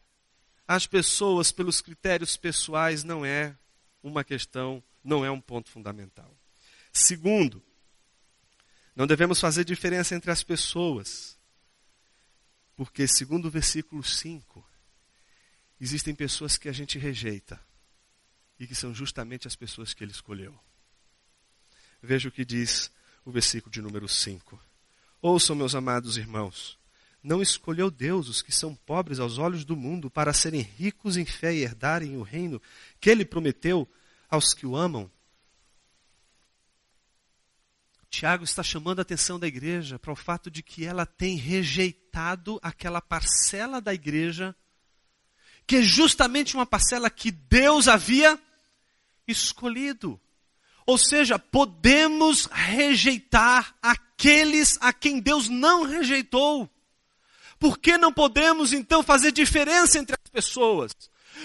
as 0.67 0.85
pessoas 0.85 1.51
pelos 1.51 1.81
critérios 1.81 2.35
pessoais 2.35 3.03
não 3.03 3.25
é 3.25 3.55
uma 4.01 4.23
questão, 4.23 4.83
não 5.03 5.23
é 5.23 5.31
um 5.31 5.41
ponto 5.41 5.69
fundamental. 5.69 6.35
Segundo, 6.91 7.63
não 8.95 9.05
devemos 9.05 9.39
fazer 9.39 9.65
diferença 9.65 10.15
entre 10.15 10.31
as 10.31 10.41
pessoas, 10.41 11.37
porque, 12.75 13.07
segundo 13.07 13.47
o 13.47 13.51
versículo 13.51 14.03
5, 14.03 14.65
existem 15.79 16.15
pessoas 16.15 16.57
que 16.57 16.69
a 16.69 16.71
gente 16.71 16.97
rejeita 16.97 17.59
e 18.59 18.65
que 18.65 18.75
são 18.75 18.93
justamente 18.93 19.47
as 19.47 19.55
pessoas 19.55 19.93
que 19.93 20.03
ele 20.03 20.11
escolheu. 20.11 20.57
Veja 22.01 22.29
o 22.29 22.31
que 22.31 22.45
diz 22.45 22.91
o 23.25 23.31
versículo 23.31 23.71
de 23.71 23.81
número 23.81 24.07
5. 24.07 24.59
Ouçam, 25.21 25.55
meus 25.55 25.75
amados 25.75 26.17
irmãos, 26.17 26.77
não 27.21 27.41
escolheu 27.41 27.89
Deus 27.89 28.29
os 28.29 28.41
que 28.41 28.51
são 28.51 28.75
pobres 28.75 29.19
aos 29.19 29.37
olhos 29.39 29.65
do 29.65 29.75
mundo 29.75 30.09
para 30.09 30.31
serem 30.31 30.61
ricos 30.61 31.17
em 31.17 31.25
fé 31.25 31.53
e 31.53 31.63
herdarem 31.63 32.15
o 32.15 32.21
reino 32.21 32.61
que 32.99 33.09
ele 33.09 33.25
prometeu 33.25 33.89
aos 34.29 34.53
que 34.53 34.65
o 34.65 34.75
amam? 34.75 35.11
Tiago 38.15 38.45
está 38.45 38.63
chamando 38.63 38.99
a 38.99 39.01
atenção 39.01 39.37
da 39.37 39.45
igreja 39.45 39.99
para 39.99 40.13
o 40.13 40.15
fato 40.15 40.49
de 40.49 40.63
que 40.63 40.85
ela 40.85 41.05
tem 41.05 41.35
rejeitado 41.35 42.57
aquela 42.63 43.01
parcela 43.01 43.81
da 43.81 43.93
igreja, 43.93 44.55
que 45.67 45.75
é 45.77 45.81
justamente 45.81 46.55
uma 46.55 46.65
parcela 46.65 47.09
que 47.09 47.29
Deus 47.29 47.89
havia 47.89 48.39
escolhido. 49.27 50.17
Ou 50.85 50.97
seja, 50.97 51.37
podemos 51.37 52.45
rejeitar 52.45 53.75
aqueles 53.81 54.77
a 54.79 54.93
quem 54.93 55.19
Deus 55.19 55.49
não 55.49 55.83
rejeitou. 55.83 56.71
Por 57.59 57.77
que 57.77 57.97
não 57.97 58.13
podemos 58.13 58.71
então 58.71 59.03
fazer 59.03 59.33
diferença 59.33 59.99
entre 59.99 60.15
as 60.15 60.31
pessoas? 60.31 60.93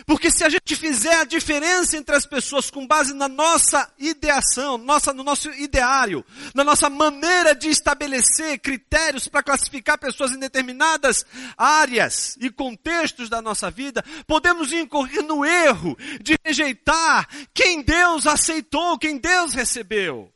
Porque 0.07 0.31
se 0.31 0.45
a 0.45 0.49
gente 0.49 0.77
fizer 0.77 1.15
a 1.17 1.25
diferença 1.25 1.97
entre 1.97 2.15
as 2.15 2.27
pessoas 2.27 2.71
com 2.71 2.87
base 2.87 3.13
na 3.15 3.29
nossa 3.29 3.93
ideação, 3.99 4.79
nossa, 4.79 5.13
no 5.13 5.23
nosso 5.23 5.51
ideário, 5.51 6.25
na 6.55 6.65
nossa 6.65 6.89
maneira 6.89 7.55
de 7.55 7.69
estabelecer 7.69 8.59
critérios 8.59 9.29
para 9.29 9.43
classificar 9.43 9.99
pessoas 9.99 10.33
em 10.33 10.39
determinadas 10.39 11.25
áreas 11.57 12.37
e 12.41 12.51
contextos 12.51 13.29
da 13.29 13.43
nossa 13.43 13.71
vida, 13.71 14.05
podemos 14.27 14.73
incorrer 14.73 15.23
no 15.23 15.45
erro 15.45 15.97
de 16.21 16.37
rejeitar 16.45 17.29
quem 17.53 17.83
Deus 17.83 18.27
aceitou, 18.27 18.99
quem 18.99 19.19
Deus 19.19 19.55
recebeu. 19.55 20.33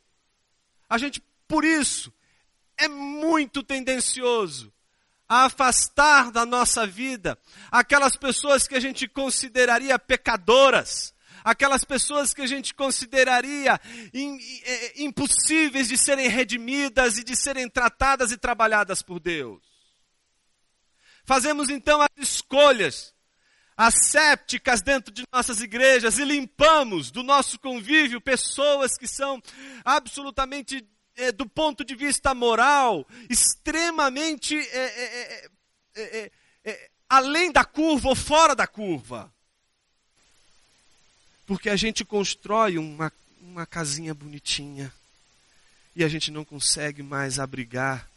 A 0.89 0.97
gente, 0.97 1.21
por 1.47 1.65
isso, 1.65 2.13
é 2.77 2.87
muito 2.87 3.63
tendencioso 3.63 4.74
a 5.27 5.45
afastar 5.45 6.31
da 6.31 6.45
nossa 6.45 6.85
vida 6.85 7.37
aquelas 7.71 8.15
pessoas 8.15 8.67
que 8.67 8.75
a 8.75 8.79
gente 8.79 9.07
consideraria 9.07 9.97
pecadoras, 9.97 11.13
aquelas 11.43 11.83
pessoas 11.83 12.33
que 12.33 12.41
a 12.41 12.47
gente 12.47 12.73
consideraria 12.73 13.79
in, 14.13 14.37
in, 14.37 15.05
impossíveis 15.05 15.87
de 15.87 15.97
serem 15.97 16.27
redimidas 16.27 17.17
e 17.17 17.23
de 17.23 17.35
serem 17.35 17.69
tratadas 17.69 18.31
e 18.31 18.37
trabalhadas 18.37 19.01
por 19.01 19.19
Deus. 19.19 19.61
fazemos 21.25 21.69
então 21.69 22.01
as 22.01 22.09
escolhas 22.17 23.15
assépticas 23.77 24.81
dentro 24.81 25.13
de 25.13 25.23
nossas 25.33 25.61
igrejas 25.61 26.17
e 26.17 26.23
limpamos 26.23 27.11
do 27.11 27.21
nosso 27.21 27.59
convívio 27.59 28.21
pessoas 28.21 28.97
que 28.97 29.07
são 29.07 29.41
absolutamente, 29.83 30.87
é, 31.15 31.31
do 31.31 31.47
ponto 31.47 31.83
de 31.83 31.95
vista 31.95 32.33
moral, 32.33 33.07
extremamente 33.29 34.57
é, 34.57 36.31
é, 36.65 36.89
além 37.09 37.51
da 37.51 37.63
curva 37.63 38.09
ou 38.09 38.15
fora 38.15 38.55
da 38.55 38.67
curva. 38.67 39.31
Porque 41.45 41.69
a 41.69 41.75
gente 41.75 42.03
constrói 42.03 42.77
uma, 42.77 43.11
uma 43.39 43.65
casinha 43.65 44.13
bonitinha 44.13 44.91
e 45.95 46.03
a 46.03 46.07
gente 46.07 46.31
não 46.31 46.43
consegue 46.43 47.01
mais 47.01 47.39
abrigar 47.39 48.09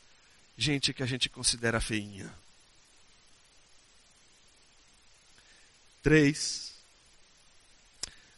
gente 0.57 0.93
que 0.93 1.03
a 1.03 1.07
gente 1.07 1.29
considera 1.29 1.81
feinha. 1.81 2.33
Três, 6.03 6.73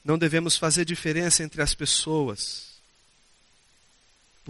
não 0.05 0.19
devemos 0.19 0.57
fazer 0.57 0.85
diferença 0.85 1.43
entre 1.43 1.63
as 1.63 1.75
pessoas, 1.75 2.70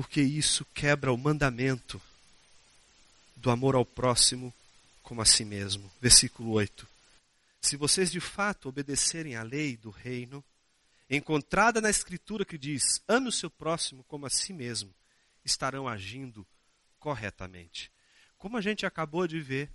porque 0.00 0.22
isso 0.22 0.64
quebra 0.72 1.12
o 1.12 1.18
mandamento 1.18 2.00
do 3.36 3.50
amor 3.50 3.74
ao 3.74 3.84
próximo 3.84 4.50
como 5.02 5.20
a 5.20 5.26
si 5.26 5.44
mesmo. 5.44 5.92
Versículo 6.00 6.52
8. 6.52 6.88
Se 7.60 7.76
vocês 7.76 8.10
de 8.10 8.18
fato 8.18 8.70
obedecerem 8.70 9.36
à 9.36 9.42
lei 9.42 9.76
do 9.76 9.90
reino, 9.90 10.42
encontrada 11.10 11.82
na 11.82 11.90
Escritura 11.90 12.46
que 12.46 12.56
diz: 12.56 13.02
ame 13.06 13.28
o 13.28 13.32
seu 13.32 13.50
próximo 13.50 14.02
como 14.04 14.24
a 14.24 14.30
si 14.30 14.54
mesmo, 14.54 14.90
estarão 15.44 15.86
agindo 15.86 16.46
corretamente. 16.98 17.92
Como 18.38 18.56
a 18.56 18.62
gente 18.62 18.86
acabou 18.86 19.26
de 19.26 19.38
ver, 19.38 19.68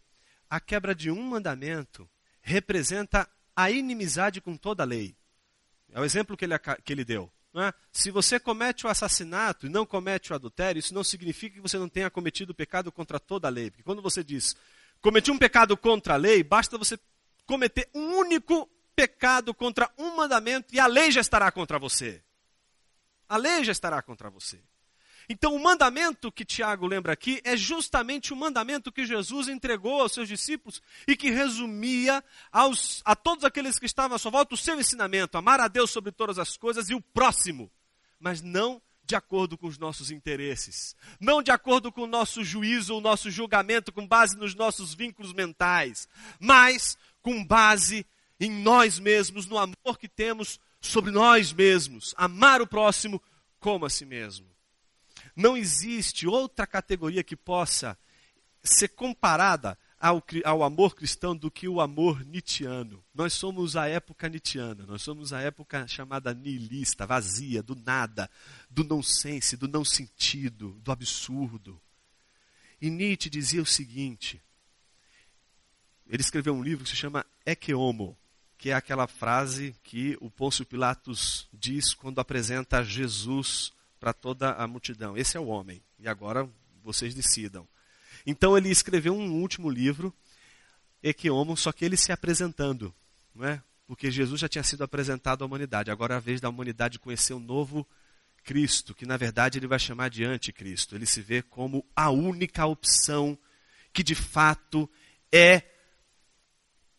a 0.49 0.59
quebra 0.59 0.95
de 0.95 1.11
um 1.11 1.21
mandamento 1.21 2.09
representa 2.41 3.29
a 3.55 3.69
inimizade 3.69 4.41
com 4.41 4.57
toda 4.57 4.81
a 4.81 4.87
lei. 4.87 5.15
É 5.91 5.99
o 5.99 6.03
exemplo 6.03 6.35
que 6.35 6.45
ele, 6.45 6.57
que 6.83 6.91
ele 6.91 7.05
deu. 7.05 7.31
É? 7.57 7.73
Se 7.91 8.11
você 8.11 8.37
comete 8.37 8.85
o 8.85 8.89
assassinato 8.89 9.65
e 9.65 9.69
não 9.69 9.85
comete 9.85 10.31
o 10.31 10.35
adultério, 10.35 10.79
isso 10.79 10.93
não 10.93 11.05
significa 11.05 11.55
que 11.55 11.61
você 11.61 11.77
não 11.77 11.87
tenha 11.87 12.09
cometido 12.09 12.51
o 12.51 12.55
pecado 12.55 12.91
contra 12.91 13.17
toda 13.17 13.47
a 13.47 13.51
lei. 13.51 13.71
Porque 13.71 13.83
quando 13.83 14.01
você 14.01 14.23
diz, 14.23 14.55
cometi 15.01 15.31
um 15.31 15.37
pecado 15.37 15.77
contra 15.77 16.15
a 16.15 16.17
lei, 16.17 16.43
basta 16.43 16.77
você 16.77 16.99
cometer 17.45 17.89
um 17.93 18.17
único 18.17 18.69
pecado 18.93 19.53
contra 19.53 19.89
um 19.97 20.17
mandamento 20.17 20.73
e 20.73 20.79
a 20.79 20.87
lei 20.87 21.11
já 21.11 21.21
estará 21.21 21.49
contra 21.51 21.79
você. 21.79 22.21
A 23.27 23.37
lei 23.37 23.63
já 23.63 23.71
estará 23.71 24.01
contra 24.01 24.29
você. 24.29 24.61
Então, 25.27 25.55
o 25.55 25.63
mandamento 25.63 26.31
que 26.31 26.45
Tiago 26.45 26.85
lembra 26.85 27.13
aqui 27.13 27.41
é 27.43 27.57
justamente 27.57 28.33
o 28.33 28.35
mandamento 28.35 28.91
que 28.91 29.05
Jesus 29.05 29.47
entregou 29.47 30.01
aos 30.01 30.13
seus 30.13 30.27
discípulos 30.27 30.81
e 31.07 31.15
que 31.15 31.31
resumia 31.31 32.23
aos, 32.51 33.01
a 33.05 33.15
todos 33.15 33.43
aqueles 33.43 33.79
que 33.79 33.85
estavam 33.85 34.15
à 34.15 34.19
sua 34.19 34.31
volta 34.31 34.53
o 34.53 34.57
seu 34.57 34.79
ensinamento: 34.79 35.37
amar 35.37 35.59
a 35.59 35.67
Deus 35.67 35.89
sobre 35.89 36.11
todas 36.11 36.37
as 36.37 36.55
coisas 36.57 36.89
e 36.89 36.95
o 36.95 37.01
próximo, 37.01 37.71
mas 38.19 38.41
não 38.41 38.81
de 39.03 39.15
acordo 39.15 39.57
com 39.57 39.67
os 39.67 39.77
nossos 39.77 40.09
interesses, 40.09 40.95
não 41.19 41.41
de 41.41 41.51
acordo 41.51 41.91
com 41.91 42.01
o 42.01 42.07
nosso 42.07 42.43
juízo, 42.43 42.95
o 42.95 43.01
nosso 43.01 43.29
julgamento, 43.29 43.91
com 43.91 44.07
base 44.07 44.35
nos 44.35 44.55
nossos 44.55 44.93
vínculos 44.93 45.31
mentais, 45.31 46.09
mas 46.39 46.97
com 47.21 47.45
base 47.45 48.05
em 48.39 48.51
nós 48.51 48.99
mesmos, 48.99 49.45
no 49.45 49.57
amor 49.57 49.97
que 49.99 50.07
temos 50.07 50.59
sobre 50.81 51.11
nós 51.11 51.53
mesmos, 51.53 52.13
amar 52.17 52.61
o 52.61 52.67
próximo 52.67 53.21
como 53.59 53.85
a 53.85 53.89
si 53.89 54.05
mesmo. 54.05 54.54
Não 55.35 55.57
existe 55.57 56.27
outra 56.27 56.65
categoria 56.65 57.23
que 57.23 57.35
possa 57.35 57.97
ser 58.63 58.89
comparada 58.89 59.77
ao, 59.99 60.23
ao, 60.43 60.63
amor 60.63 60.95
cristão 60.95 61.35
do 61.35 61.51
que 61.51 61.67
o 61.67 61.81
amor 61.81 62.25
nietzschiano. 62.25 63.03
Nós 63.13 63.33
somos 63.33 63.75
a 63.75 63.87
época 63.87 64.29
nietzschiana, 64.29 64.85
nós 64.85 65.01
somos 65.01 65.33
a 65.33 65.41
época 65.41 65.87
chamada 65.87 66.33
nihilista, 66.33 67.05
vazia, 67.05 67.61
do 67.61 67.75
nada, 67.75 68.29
do 68.69 68.83
nonsense, 68.83 69.57
do 69.57 69.67
não 69.67 69.83
sentido, 69.83 70.71
do 70.83 70.91
absurdo. 70.91 71.81
E 72.81 72.89
Nietzsche 72.89 73.29
dizia 73.29 73.61
o 73.61 73.65
seguinte: 73.65 74.41
ele 76.07 76.21
escreveu 76.21 76.53
um 76.53 76.63
livro 76.63 76.83
que 76.83 76.89
se 76.89 76.95
chama 76.95 77.25
Ecce 77.45 77.73
Homo, 77.73 78.17
que 78.57 78.69
é 78.69 78.73
aquela 78.73 79.07
frase 79.07 79.75
que 79.83 80.17
o 80.21 80.29
Pôncio 80.29 80.65
Pilatos 80.65 81.47
diz 81.51 81.93
quando 81.93 82.19
apresenta 82.19 82.83
Jesus 82.83 83.73
para 84.05 84.13
toda 84.13 84.51
a 84.51 84.67
multidão. 84.67 85.17
Esse 85.17 85.35
é 85.35 85.39
o 85.39 85.47
homem. 85.47 85.81
E 85.97 86.07
agora 86.07 86.47
vocês 86.83 87.15
decidam. 87.15 87.67
Então 88.23 88.55
ele 88.55 88.69
escreveu 88.69 89.15
um 89.15 89.41
último 89.41 89.67
livro, 89.67 90.13
Equiomo, 91.01 91.57
só 91.57 91.71
que 91.71 91.83
ele 91.83 91.97
se 91.97 92.11
apresentando, 92.11 92.93
não 93.33 93.47
é? 93.47 93.63
Porque 93.87 94.11
Jesus 94.11 94.39
já 94.39 94.47
tinha 94.47 94.63
sido 94.63 94.83
apresentado 94.83 95.41
à 95.41 95.47
humanidade. 95.47 95.89
Agora 95.89 96.13
é 96.13 96.17
a 96.17 96.19
vez 96.19 96.39
da 96.39 96.49
humanidade 96.49 96.99
conhecer 96.99 97.33
o 97.33 97.39
novo 97.39 97.83
Cristo, 98.43 98.93
que 98.93 99.07
na 99.07 99.17
verdade 99.17 99.57
ele 99.57 99.65
vai 99.65 99.79
chamar 99.79 100.11
de 100.11 100.23
anticristo. 100.23 100.93
Ele 100.93 101.07
se 101.07 101.23
vê 101.23 101.41
como 101.41 101.83
a 101.95 102.11
única 102.11 102.63
opção 102.63 103.35
que 103.91 104.03
de 104.03 104.13
fato 104.13 104.87
é, 105.31 105.63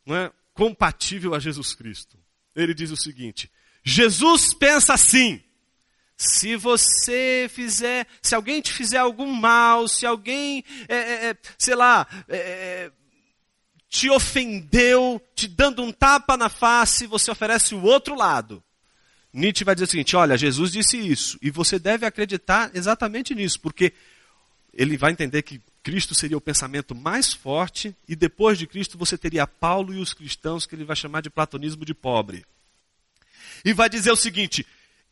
não 0.04 0.16
é 0.16 0.32
compatível 0.52 1.36
a 1.36 1.38
Jesus 1.38 1.72
Cristo. 1.72 2.18
Ele 2.52 2.74
diz 2.74 2.90
o 2.90 2.96
seguinte: 2.96 3.48
Jesus 3.84 4.52
pensa 4.52 4.94
assim, 4.94 5.40
se 6.16 6.56
você 6.56 7.46
fizer, 7.52 8.06
se 8.22 8.34
alguém 8.34 8.60
te 8.62 8.72
fizer 8.72 8.98
algum 8.98 9.32
mal, 9.32 9.86
se 9.86 10.06
alguém, 10.06 10.64
é, 10.88 10.96
é, 10.96 11.30
é 11.30 11.36
sei 11.58 11.74
lá, 11.74 12.06
é, 12.28 12.36
é, 12.36 12.92
te 13.88 14.08
ofendeu, 14.08 15.20
te 15.34 15.46
dando 15.46 15.82
um 15.82 15.92
tapa 15.92 16.36
na 16.36 16.48
face, 16.48 17.06
você 17.06 17.30
oferece 17.30 17.74
o 17.74 17.82
outro 17.82 18.14
lado. 18.14 18.62
Nietzsche 19.32 19.64
vai 19.64 19.74
dizer 19.74 19.84
o 19.84 19.90
seguinte: 19.90 20.16
olha, 20.16 20.38
Jesus 20.38 20.72
disse 20.72 20.96
isso, 20.96 21.38
e 21.42 21.50
você 21.50 21.78
deve 21.78 22.06
acreditar 22.06 22.70
exatamente 22.72 23.34
nisso, 23.34 23.60
porque 23.60 23.92
ele 24.72 24.96
vai 24.96 25.12
entender 25.12 25.42
que 25.42 25.60
Cristo 25.82 26.14
seria 26.14 26.36
o 26.36 26.40
pensamento 26.40 26.94
mais 26.94 27.34
forte, 27.34 27.94
e 28.08 28.16
depois 28.16 28.58
de 28.58 28.66
Cristo 28.66 28.96
você 28.96 29.18
teria 29.18 29.46
Paulo 29.46 29.92
e 29.92 29.98
os 29.98 30.14
cristãos, 30.14 30.64
que 30.64 30.74
ele 30.74 30.84
vai 30.84 30.96
chamar 30.96 31.20
de 31.20 31.28
platonismo 31.28 31.84
de 31.84 31.92
pobre. 31.92 32.46
E 33.62 33.74
vai 33.74 33.90
dizer 33.90 34.10
o 34.10 34.16
seguinte: 34.16 34.66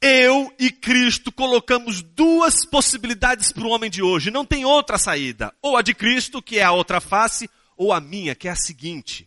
eu 0.07 0.55
e 0.59 0.71
Cristo 0.71 1.33
colocamos 1.33 2.03
duas 2.03 2.67
possibilidades 2.67 3.51
para 3.51 3.65
o 3.65 3.71
homem 3.71 3.89
de 3.89 4.03
hoje. 4.03 4.31
Não 4.31 4.45
tem 4.45 4.63
outra 4.63 4.99
saída. 4.99 5.51
Ou 5.63 5.79
a 5.79 5.83
de 5.83 5.95
Cristo, 5.95 6.43
que 6.43 6.59
é 6.59 6.63
a 6.63 6.73
outra 6.73 7.01
face, 7.01 7.49
ou 7.75 7.91
a 7.91 8.03
minha, 8.03 8.35
que 8.35 8.47
é 8.47 8.51
a 8.51 8.57
seguinte. 8.57 9.27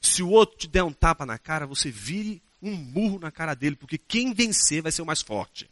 Se 0.00 0.22
o 0.22 0.30
outro 0.30 0.56
te 0.56 0.68
der 0.68 0.84
um 0.84 0.92
tapa 0.92 1.26
na 1.26 1.36
cara, 1.36 1.66
você 1.66 1.90
vire 1.90 2.40
um 2.62 2.76
murro 2.76 3.18
na 3.18 3.32
cara 3.32 3.54
dele, 3.54 3.74
porque 3.74 3.98
quem 3.98 4.32
vencer 4.32 4.82
vai 4.82 4.92
ser 4.92 5.02
o 5.02 5.06
mais 5.06 5.20
forte. 5.20 5.68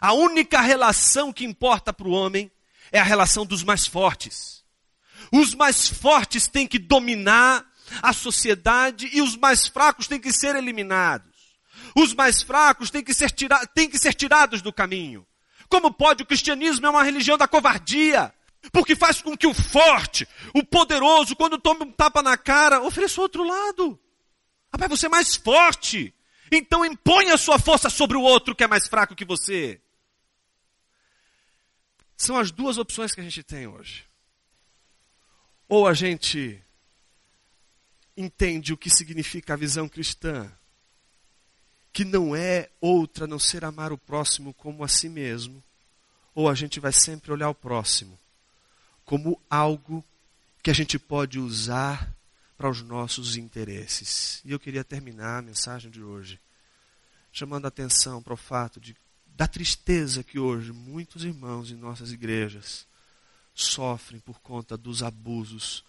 A 0.00 0.12
única 0.12 0.60
relação 0.60 1.32
que 1.32 1.44
importa 1.44 1.92
para 1.92 2.08
o 2.08 2.12
homem 2.12 2.50
é 2.90 2.98
a 2.98 3.04
relação 3.04 3.46
dos 3.46 3.62
mais 3.62 3.86
fortes. 3.86 4.64
Os 5.30 5.54
mais 5.54 5.88
fortes 5.88 6.48
têm 6.48 6.66
que 6.66 6.80
dominar 6.80 7.64
a 8.02 8.12
sociedade 8.12 9.08
e 9.12 9.22
os 9.22 9.36
mais 9.36 9.68
fracos 9.68 10.08
têm 10.08 10.18
que 10.18 10.32
ser 10.32 10.56
eliminados. 10.56 11.27
Os 11.94 12.14
mais 12.14 12.42
fracos 12.42 12.90
têm 12.90 13.02
que 13.02 13.14
ser, 13.14 13.30
tira 13.30 13.66
têm 13.68 13.88
que 13.88 13.98
ser 13.98 14.14
tirados 14.14 14.62
do 14.62 14.72
caminho. 14.72 15.26
Como 15.68 15.92
pode? 15.92 16.22
O 16.22 16.26
cristianismo 16.26 16.86
é 16.86 16.90
uma 16.90 17.02
religião 17.02 17.36
da 17.36 17.48
covardia. 17.48 18.32
Porque 18.72 18.96
faz 18.96 19.22
com 19.22 19.36
que 19.36 19.46
o 19.46 19.54
forte, 19.54 20.26
o 20.52 20.64
poderoso, 20.64 21.36
quando 21.36 21.58
toma 21.58 21.84
um 21.84 21.92
tapa 21.92 22.22
na 22.22 22.36
cara, 22.36 22.82
ofereça 22.82 23.20
o 23.20 23.22
outro 23.22 23.44
lado. 23.44 23.98
Rapaz, 24.72 24.90
você 24.90 25.06
é 25.06 25.08
mais 25.08 25.36
forte. 25.36 26.12
Então 26.50 26.84
impõe 26.84 27.30
a 27.30 27.36
sua 27.36 27.58
força 27.58 27.88
sobre 27.88 28.16
o 28.16 28.22
outro 28.22 28.54
que 28.54 28.64
é 28.64 28.66
mais 28.66 28.86
fraco 28.86 29.14
que 29.14 29.24
você. 29.24 29.80
São 32.16 32.36
as 32.36 32.50
duas 32.50 32.78
opções 32.78 33.14
que 33.14 33.20
a 33.20 33.24
gente 33.24 33.42
tem 33.42 33.66
hoje. 33.66 34.04
Ou 35.68 35.86
a 35.86 35.94
gente 35.94 36.62
entende 38.16 38.72
o 38.72 38.76
que 38.76 38.90
significa 38.90 39.54
a 39.54 39.56
visão 39.56 39.88
cristã 39.88 40.52
que 41.98 42.04
não 42.04 42.36
é 42.36 42.70
outra 42.80 43.24
a 43.24 43.26
não 43.26 43.40
ser 43.40 43.64
amar 43.64 43.92
o 43.92 43.98
próximo 43.98 44.54
como 44.54 44.84
a 44.84 44.88
si 44.88 45.08
mesmo, 45.08 45.60
ou 46.32 46.48
a 46.48 46.54
gente 46.54 46.78
vai 46.78 46.92
sempre 46.92 47.32
olhar 47.32 47.50
o 47.50 47.54
próximo 47.54 48.16
como 49.04 49.42
algo 49.50 50.04
que 50.62 50.70
a 50.70 50.72
gente 50.72 50.96
pode 50.96 51.40
usar 51.40 52.14
para 52.56 52.70
os 52.70 52.82
nossos 52.82 53.36
interesses. 53.36 54.40
E 54.44 54.52
eu 54.52 54.60
queria 54.60 54.84
terminar 54.84 55.38
a 55.38 55.42
mensagem 55.42 55.90
de 55.90 56.00
hoje 56.00 56.38
chamando 57.32 57.64
a 57.64 57.68
atenção 57.68 58.22
para 58.22 58.34
o 58.34 58.36
fato 58.36 58.78
de, 58.78 58.94
da 59.34 59.48
tristeza 59.48 60.22
que 60.22 60.38
hoje 60.38 60.70
muitos 60.70 61.24
irmãos 61.24 61.72
em 61.72 61.74
nossas 61.74 62.12
igrejas 62.12 62.86
sofrem 63.52 64.20
por 64.20 64.38
conta 64.38 64.76
dos 64.76 65.02
abusos 65.02 65.84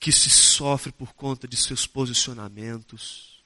que 0.00 0.10
se 0.10 0.30
sofre 0.30 0.90
por 0.90 1.12
conta 1.12 1.46
de 1.46 1.58
seus 1.58 1.86
posicionamentos, 1.86 3.37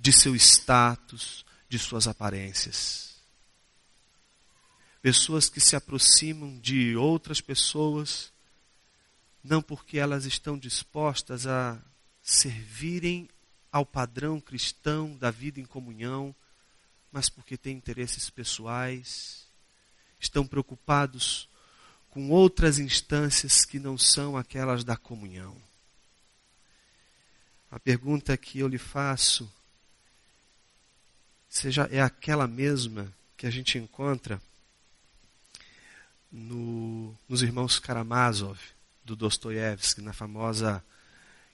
de 0.00 0.12
seu 0.12 0.34
status, 0.34 1.44
de 1.68 1.78
suas 1.78 2.08
aparências. 2.08 3.10
Pessoas 5.02 5.48
que 5.48 5.60
se 5.60 5.76
aproximam 5.76 6.58
de 6.58 6.96
outras 6.96 7.40
pessoas 7.40 8.32
não 9.44 9.62
porque 9.62 9.98
elas 9.98 10.24
estão 10.24 10.58
dispostas 10.58 11.46
a 11.46 11.78
servirem 12.22 13.28
ao 13.70 13.84
padrão 13.84 14.40
cristão 14.40 15.16
da 15.16 15.30
vida 15.30 15.60
em 15.60 15.64
comunhão, 15.64 16.34
mas 17.12 17.28
porque 17.28 17.56
têm 17.56 17.76
interesses 17.76 18.28
pessoais, 18.30 19.46
estão 20.18 20.46
preocupados 20.46 21.48
com 22.10 22.30
outras 22.30 22.78
instâncias 22.78 23.64
que 23.64 23.78
não 23.78 23.96
são 23.96 24.36
aquelas 24.36 24.82
da 24.82 24.96
comunhão. 24.96 25.56
A 27.70 27.78
pergunta 27.78 28.36
que 28.36 28.58
eu 28.58 28.68
lhe 28.68 28.78
faço 28.78 29.50
seja 31.50 31.88
é 31.90 32.00
aquela 32.00 32.46
mesma 32.46 33.12
que 33.36 33.46
a 33.46 33.50
gente 33.50 33.76
encontra 33.76 34.40
no, 36.30 37.14
nos 37.28 37.42
irmãos 37.42 37.78
Karamazov 37.80 38.58
do 39.04 39.16
Dostoiévski 39.16 40.00
na 40.00 40.12
famosa 40.12 40.82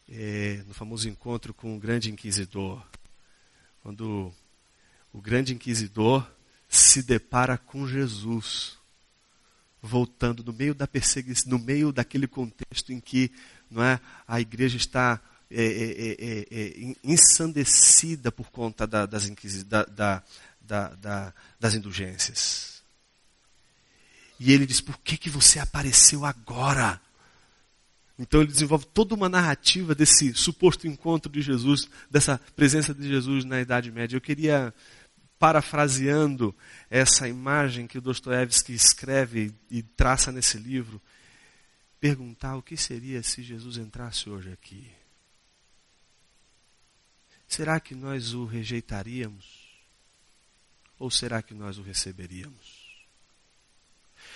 é, 0.08 0.62
no 0.68 0.74
famoso 0.74 1.08
encontro 1.08 1.52
com 1.52 1.76
o 1.76 1.80
grande 1.80 2.10
inquisidor, 2.10 2.84
quando 3.82 4.32
o 5.12 5.20
grande 5.20 5.54
inquisidor 5.54 6.28
se 6.68 7.02
depara 7.02 7.58
com 7.58 7.86
Jesus, 7.86 8.76
voltando 9.82 10.44
no 10.44 10.52
meio 10.52 10.74
da 10.74 10.86
perseguição, 10.86 11.50
no 11.50 11.58
meio 11.58 11.92
daquele 11.92 12.26
contexto 12.26 12.92
em 12.92 13.00
que 13.00 13.32
não 13.70 13.82
é, 13.82 14.00
a 14.26 14.40
igreja 14.40 14.76
está 14.76 15.20
é, 15.50 15.64
é, 15.64 16.16
é, 16.18 16.46
é 16.50 16.96
ensandecida 17.04 18.32
por 18.32 18.50
conta 18.50 18.86
da, 18.86 19.06
das, 19.06 19.28
da, 19.66 20.14
da, 20.60 21.34
das 21.58 21.74
indulgências. 21.74 22.82
E 24.38 24.52
ele 24.52 24.66
diz: 24.66 24.80
Por 24.80 24.98
que, 24.98 25.16
que 25.16 25.30
você 25.30 25.58
apareceu 25.58 26.24
agora? 26.24 27.00
Então 28.18 28.40
ele 28.40 28.50
desenvolve 28.50 28.86
toda 28.86 29.14
uma 29.14 29.28
narrativa 29.28 29.94
desse 29.94 30.32
suposto 30.34 30.86
encontro 30.86 31.30
de 31.30 31.42
Jesus, 31.42 31.88
dessa 32.10 32.40
presença 32.54 32.94
de 32.94 33.06
Jesus 33.06 33.44
na 33.44 33.60
Idade 33.60 33.90
Média. 33.90 34.16
Eu 34.16 34.20
queria, 34.22 34.72
parafraseando 35.38 36.54
essa 36.88 37.28
imagem 37.28 37.86
que 37.86 37.98
o 37.98 38.00
Dostoiévski 38.00 38.72
escreve 38.72 39.52
e 39.70 39.82
traça 39.82 40.32
nesse 40.32 40.56
livro, 40.56 41.00
perguntar 42.00 42.56
o 42.56 42.62
que 42.62 42.76
seria 42.76 43.22
se 43.22 43.42
Jesus 43.42 43.76
entrasse 43.76 44.30
hoje 44.30 44.50
aqui. 44.50 44.90
Será 47.56 47.80
que 47.80 47.94
nós 47.94 48.34
o 48.34 48.44
rejeitaríamos? 48.44 49.46
Ou 50.98 51.10
será 51.10 51.40
que 51.40 51.54
nós 51.54 51.78
o 51.78 51.82
receberíamos? 51.82 52.98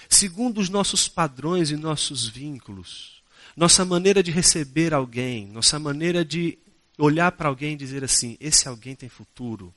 Segundo 0.09 0.59
os 0.59 0.71
nossos 0.71 1.07
padrões 1.07 1.71
e 1.71 1.77
nossos 1.77 2.27
vínculos, 2.27 3.23
nossa 3.55 3.85
maneira 3.85 4.23
de 4.23 4.31
receber 4.31 4.95
alguém, 4.95 5.47
nossa 5.49 5.79
maneira 5.79 6.25
de 6.25 6.57
olhar 6.97 7.31
para 7.33 7.51
alguém 7.51 7.75
e 7.75 7.77
dizer 7.77 8.03
assim: 8.03 8.39
esse 8.41 8.67
alguém 8.67 8.97
tem 8.97 9.11
futuro. 9.11 9.75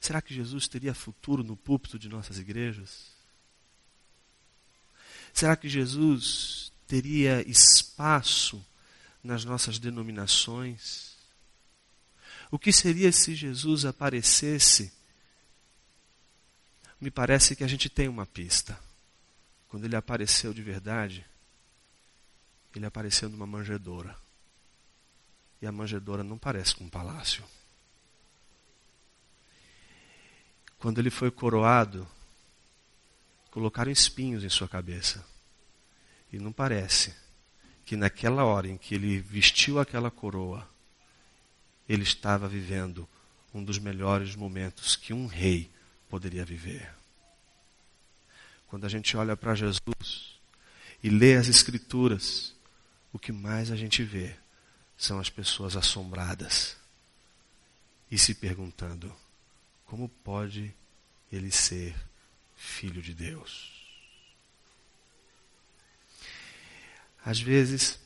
Será 0.00 0.20
que 0.20 0.34
Jesus 0.34 0.66
teria 0.66 0.92
futuro 0.92 1.44
no 1.44 1.56
púlpito 1.56 1.96
de 1.96 2.08
nossas 2.08 2.40
igrejas? 2.40 3.06
Será 5.32 5.54
que 5.54 5.68
Jesus 5.68 6.72
teria 6.88 7.48
espaço 7.48 8.60
nas 9.22 9.44
nossas 9.44 9.78
denominações? 9.78 11.07
O 12.50 12.58
que 12.58 12.72
seria 12.72 13.12
se 13.12 13.34
Jesus 13.34 13.84
aparecesse? 13.84 14.92
Me 17.00 17.10
parece 17.10 17.54
que 17.54 17.62
a 17.62 17.68
gente 17.68 17.88
tem 17.88 18.08
uma 18.08 18.26
pista. 18.26 18.78
Quando 19.68 19.84
ele 19.84 19.96
apareceu 19.96 20.54
de 20.54 20.62
verdade, 20.62 21.26
ele 22.74 22.86
apareceu 22.86 23.28
numa 23.28 23.46
manjedoura. 23.46 24.16
E 25.60 25.66
a 25.66 25.72
manjedoura 25.72 26.24
não 26.24 26.38
parece 26.38 26.74
com 26.74 26.84
um 26.84 26.88
palácio. 26.88 27.44
Quando 30.78 30.98
ele 31.00 31.10
foi 31.10 31.30
coroado, 31.30 32.08
colocaram 33.50 33.90
espinhos 33.90 34.44
em 34.44 34.48
sua 34.48 34.68
cabeça. 34.68 35.24
E 36.32 36.38
não 36.38 36.52
parece 36.52 37.14
que 37.84 37.96
naquela 37.96 38.44
hora 38.44 38.68
em 38.68 38.78
que 38.78 38.94
ele 38.94 39.18
vestiu 39.18 39.80
aquela 39.80 40.10
coroa, 40.10 40.68
ele 41.88 42.02
estava 42.02 42.48
vivendo 42.48 43.08
um 43.54 43.64
dos 43.64 43.78
melhores 43.78 44.36
momentos 44.36 44.94
que 44.94 45.12
um 45.12 45.26
rei 45.26 45.70
poderia 46.08 46.44
viver. 46.44 46.92
Quando 48.68 48.84
a 48.84 48.88
gente 48.88 49.16
olha 49.16 49.36
para 49.36 49.54
Jesus 49.54 50.38
e 51.02 51.08
lê 51.08 51.36
as 51.36 51.48
Escrituras, 51.48 52.54
o 53.12 53.18
que 53.18 53.32
mais 53.32 53.70
a 53.70 53.76
gente 53.76 54.02
vê 54.02 54.36
são 54.96 55.18
as 55.18 55.30
pessoas 55.30 55.76
assombradas 55.76 56.76
e 58.10 58.18
se 58.18 58.34
perguntando: 58.34 59.14
como 59.86 60.08
pode 60.08 60.74
ele 61.32 61.50
ser 61.50 61.94
filho 62.56 63.00
de 63.00 63.14
Deus? 63.14 63.72
Às 67.24 67.40
vezes, 67.40 67.98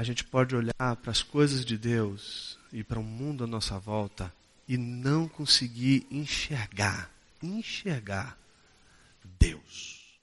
a 0.00 0.02
gente 0.02 0.24
pode 0.24 0.56
olhar 0.56 0.96
para 1.02 1.10
as 1.10 1.22
coisas 1.22 1.62
de 1.62 1.76
Deus 1.76 2.56
e 2.72 2.82
para 2.82 2.98
o 2.98 3.02
mundo 3.02 3.44
à 3.44 3.46
nossa 3.46 3.78
volta 3.78 4.34
e 4.66 4.78
não 4.78 5.28
conseguir 5.28 6.06
enxergar, 6.10 7.10
enxergar 7.42 8.38
Deus. 9.38 10.18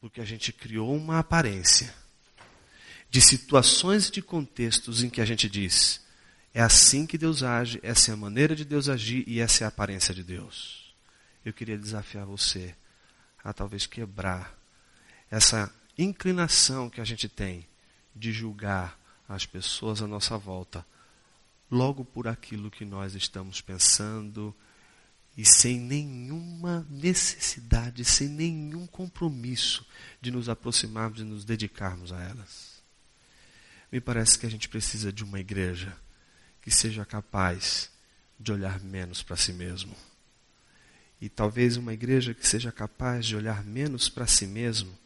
Porque 0.00 0.20
a 0.20 0.24
gente 0.24 0.52
criou 0.52 0.96
uma 0.96 1.18
aparência 1.18 1.92
de 3.10 3.20
situações 3.20 4.06
e 4.06 4.12
de 4.12 4.22
contextos 4.22 5.02
em 5.02 5.10
que 5.10 5.20
a 5.20 5.24
gente 5.24 5.50
diz: 5.50 6.00
é 6.54 6.62
assim 6.62 7.04
que 7.04 7.18
Deus 7.18 7.42
age, 7.42 7.80
essa 7.82 8.12
é 8.12 8.14
a 8.14 8.16
maneira 8.16 8.54
de 8.54 8.64
Deus 8.64 8.88
agir 8.88 9.24
e 9.26 9.40
essa 9.40 9.64
é 9.64 9.66
a 9.66 9.70
aparência 9.70 10.14
de 10.14 10.22
Deus. 10.22 10.94
Eu 11.44 11.52
queria 11.52 11.76
desafiar 11.76 12.26
você 12.26 12.72
a 13.42 13.52
talvez 13.52 13.86
quebrar 13.86 14.56
essa 15.28 15.68
inclinação 15.98 16.88
que 16.88 17.00
a 17.00 17.04
gente 17.04 17.28
tem 17.28 17.66
de 18.14 18.32
julgar 18.32 18.98
as 19.28 19.46
pessoas 19.46 20.02
à 20.02 20.06
nossa 20.06 20.36
volta 20.36 20.84
logo 21.70 22.04
por 22.04 22.28
aquilo 22.28 22.70
que 22.70 22.84
nós 22.84 23.14
estamos 23.14 23.60
pensando 23.60 24.54
e 25.36 25.44
sem 25.44 25.80
nenhuma 25.80 26.86
necessidade, 26.88 28.04
sem 28.04 28.28
nenhum 28.28 28.86
compromisso 28.86 29.84
de 30.20 30.30
nos 30.30 30.48
aproximarmos 30.48 31.20
e 31.20 31.24
nos 31.24 31.44
dedicarmos 31.44 32.12
a 32.12 32.22
elas. 32.22 32.82
Me 33.90 34.00
parece 34.00 34.38
que 34.38 34.46
a 34.46 34.50
gente 34.50 34.68
precisa 34.68 35.12
de 35.12 35.24
uma 35.24 35.40
igreja 35.40 35.96
que 36.62 36.70
seja 36.70 37.04
capaz 37.04 37.90
de 38.38 38.52
olhar 38.52 38.80
menos 38.80 39.22
para 39.22 39.36
si 39.36 39.52
mesmo. 39.52 39.94
E 41.20 41.28
talvez 41.28 41.76
uma 41.76 41.92
igreja 41.92 42.34
que 42.34 42.46
seja 42.46 42.70
capaz 42.70 43.26
de 43.26 43.36
olhar 43.36 43.64
menos 43.64 44.08
para 44.08 44.26
si 44.26 44.46
mesmo, 44.46 44.96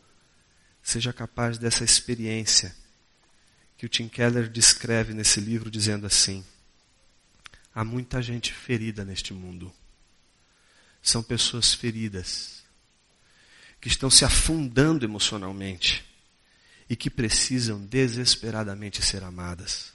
seja 0.83 1.13
capaz 1.13 1.59
dessa 1.59 1.85
experiência 1.85 2.75
que 3.79 3.87
o 3.87 3.89
Tim 3.89 4.09
Keller 4.09 4.49
descreve 4.49 5.15
nesse 5.15 5.41
livro, 5.41 5.71
dizendo 5.71 6.05
assim: 6.05 6.45
há 7.73 7.85
muita 7.85 8.21
gente 8.21 8.53
ferida 8.53 9.05
neste 9.05 9.33
mundo. 9.33 9.73
São 11.01 11.23
pessoas 11.23 11.73
feridas, 11.73 12.65
que 13.81 13.87
estão 13.87 14.11
se 14.11 14.25
afundando 14.25 15.05
emocionalmente 15.05 16.05
e 16.91 16.97
que 16.97 17.09
precisam 17.09 17.81
desesperadamente 17.87 19.01
ser 19.01 19.23
amadas. 19.23 19.93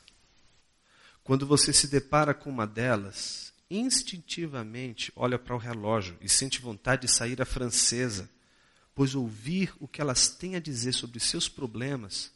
Quando 1.22 1.46
você 1.46 1.74
se 1.74 1.88
depara 1.88 2.34
com 2.34 2.50
uma 2.50 2.66
delas, 2.66 3.52
instintivamente 3.70 5.12
olha 5.14 5.38
para 5.38 5.56
o 5.56 5.60
relógio 5.60 6.18
e 6.22 6.30
sente 6.30 6.62
vontade 6.62 7.02
de 7.02 7.12
sair 7.12 7.42
à 7.42 7.46
francesa, 7.46 8.30
pois 8.96 9.14
ouvir 9.14 9.74
o 9.78 9.90
que 9.90 10.00
elas 10.00 10.30
têm 10.30 10.56
a 10.56 10.60
dizer 10.60 10.94
sobre 10.94 11.20
seus 11.20 11.50
problemas 11.50 12.32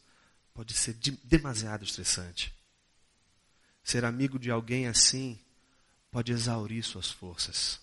pode 0.58 0.74
ser 0.74 0.94
de, 0.94 1.12
demasiado 1.22 1.84
estressante. 1.84 2.52
Ser 3.84 4.04
amigo 4.04 4.40
de 4.40 4.50
alguém 4.50 4.88
assim 4.88 5.38
pode 6.10 6.32
exaurir 6.32 6.82
suas 6.82 7.08
forças. 7.08 7.78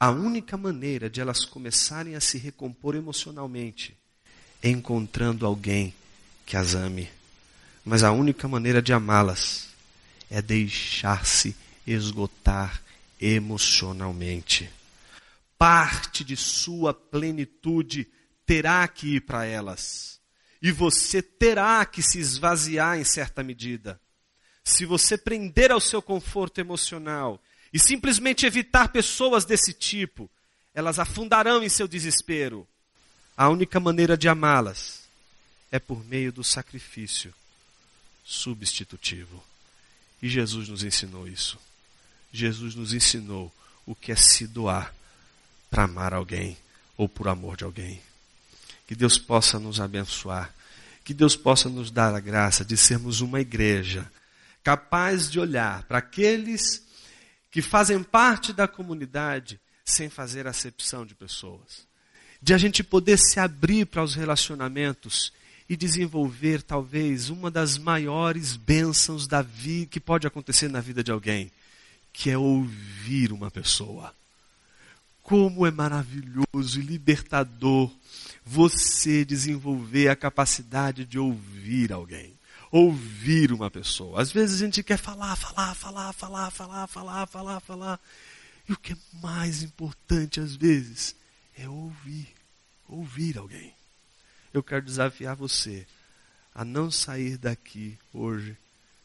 A 0.00 0.08
única 0.08 0.56
maneira 0.56 1.10
de 1.10 1.20
elas 1.20 1.44
começarem 1.44 2.14
a 2.14 2.20
se 2.20 2.38
recompor 2.38 2.94
emocionalmente 2.94 3.94
encontrando 4.62 5.44
alguém 5.44 5.92
que 6.46 6.56
as 6.56 6.74
ame. 6.74 7.10
Mas 7.84 8.02
a 8.02 8.10
única 8.10 8.48
maneira 8.48 8.80
de 8.80 8.94
amá-las 8.94 9.68
é 10.30 10.40
deixar-se 10.40 11.54
esgotar 11.86 12.82
emocionalmente. 13.20 14.70
Parte 15.58 16.24
de 16.24 16.38
sua 16.38 16.94
plenitude 16.94 18.08
terá 18.46 18.88
que 18.88 19.16
ir 19.16 19.20
para 19.20 19.44
elas. 19.44 20.15
E 20.60 20.72
você 20.72 21.20
terá 21.22 21.84
que 21.84 22.02
se 22.02 22.18
esvaziar 22.18 22.98
em 22.98 23.04
certa 23.04 23.42
medida. 23.42 24.00
Se 24.64 24.84
você 24.84 25.16
prender 25.16 25.70
ao 25.70 25.80
seu 25.80 26.02
conforto 26.02 26.60
emocional 26.60 27.40
e 27.72 27.78
simplesmente 27.78 28.46
evitar 28.46 28.88
pessoas 28.88 29.44
desse 29.44 29.72
tipo, 29.72 30.30
elas 30.74 30.98
afundarão 30.98 31.62
em 31.62 31.68
seu 31.68 31.86
desespero. 31.86 32.66
A 33.36 33.48
única 33.48 33.78
maneira 33.78 34.16
de 34.16 34.28
amá-las 34.28 35.02
é 35.70 35.78
por 35.78 36.04
meio 36.04 36.32
do 36.32 36.42
sacrifício 36.42 37.34
substitutivo. 38.24 39.42
E 40.22 40.28
Jesus 40.28 40.68
nos 40.68 40.82
ensinou 40.82 41.28
isso. 41.28 41.58
Jesus 42.32 42.74
nos 42.74 42.92
ensinou 42.92 43.52
o 43.86 43.94
que 43.94 44.10
é 44.10 44.16
se 44.16 44.46
doar 44.46 44.92
para 45.70 45.84
amar 45.84 46.12
alguém 46.12 46.56
ou 46.96 47.08
por 47.08 47.28
amor 47.28 47.56
de 47.56 47.64
alguém. 47.64 48.02
Que 48.86 48.94
Deus 48.94 49.18
possa 49.18 49.58
nos 49.58 49.80
abençoar. 49.80 50.54
Que 51.04 51.12
Deus 51.12 51.36
possa 51.36 51.68
nos 51.68 51.90
dar 51.90 52.14
a 52.14 52.20
graça 52.20 52.64
de 52.64 52.76
sermos 52.76 53.20
uma 53.20 53.40
igreja 53.40 54.10
capaz 54.66 55.30
de 55.30 55.38
olhar 55.38 55.84
para 55.84 55.98
aqueles 55.98 56.82
que 57.52 57.62
fazem 57.62 58.02
parte 58.02 58.52
da 58.52 58.66
comunidade 58.66 59.60
sem 59.84 60.10
fazer 60.10 60.48
acepção 60.48 61.06
de 61.06 61.14
pessoas. 61.14 61.86
De 62.42 62.52
a 62.52 62.58
gente 62.58 62.82
poder 62.82 63.16
se 63.16 63.38
abrir 63.38 63.86
para 63.86 64.02
os 64.02 64.16
relacionamentos 64.16 65.32
e 65.68 65.76
desenvolver 65.76 66.62
talvez 66.62 67.30
uma 67.30 67.48
das 67.48 67.78
maiores 67.78 68.56
bênçãos 68.56 69.28
da 69.28 69.40
vida 69.40 69.86
que 69.86 70.00
pode 70.00 70.26
acontecer 70.26 70.68
na 70.68 70.80
vida 70.80 71.02
de 71.02 71.12
alguém, 71.12 71.50
que 72.12 72.28
é 72.28 72.36
ouvir 72.36 73.30
uma 73.30 73.52
pessoa. 73.52 74.12
Como 75.26 75.66
é 75.66 75.72
maravilhoso 75.72 76.78
e 76.78 76.82
libertador 76.82 77.90
você 78.44 79.24
desenvolver 79.24 80.06
a 80.06 80.14
capacidade 80.14 81.04
de 81.04 81.18
ouvir 81.18 81.92
alguém. 81.92 82.32
Ouvir 82.70 83.50
uma 83.50 83.68
pessoa. 83.68 84.22
Às 84.22 84.30
vezes 84.30 84.62
a 84.62 84.64
gente 84.64 84.84
quer 84.84 84.96
falar, 84.96 85.34
falar, 85.34 85.74
falar, 85.74 86.12
falar, 86.12 86.50
falar, 86.52 86.86
falar, 86.86 87.26
falar, 87.26 87.60
falar. 87.60 88.00
E 88.68 88.72
o 88.72 88.76
que 88.76 88.92
é 88.92 88.96
mais 89.20 89.64
importante 89.64 90.38
às 90.38 90.54
vezes 90.54 91.16
é 91.58 91.68
ouvir. 91.68 92.28
Ouvir 92.88 93.36
alguém. 93.36 93.74
Eu 94.54 94.62
quero 94.62 94.84
desafiar 94.84 95.34
você 95.34 95.84
a 96.54 96.64
não 96.64 96.88
sair 96.88 97.36
daqui 97.36 97.98
hoje 98.12 98.56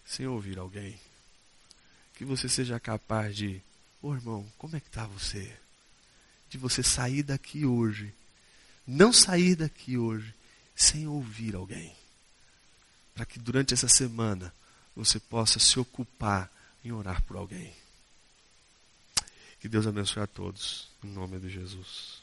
sem 0.06 0.28
ouvir 0.28 0.60
alguém. 0.60 1.00
Que 2.14 2.24
você 2.24 2.48
seja 2.48 2.80
capaz 2.80 3.36
de, 3.36 3.60
ô 4.04 4.10
oh, 4.10 4.14
irmão, 4.14 4.46
como 4.60 4.76
é 4.76 4.80
que 4.80 4.88
está 4.88 5.08
você? 5.08 5.52
De 6.52 6.58
você 6.58 6.84
sair 6.84 7.24
daqui 7.24 7.66
hoje, 7.66 8.14
não 8.86 9.14
sair 9.14 9.56
daqui 9.56 9.98
hoje 9.98 10.36
sem 10.76 11.08
ouvir 11.08 11.56
alguém. 11.56 11.96
Para 13.16 13.26
que 13.26 13.40
durante 13.40 13.74
essa 13.74 13.88
semana 13.88 14.54
você 14.94 15.18
possa 15.18 15.60
se 15.60 15.80
ocupar 15.80 16.52
em 16.84 16.92
orar 16.92 17.24
por 17.24 17.38
alguém. 17.38 17.74
Que 19.62 19.70
Deus 19.70 19.88
abençoe 19.88 20.24
a 20.24 20.28
todos, 20.28 20.90
em 21.02 21.08
nome 21.08 21.40
de 21.40 21.50
Jesus. 21.50 22.21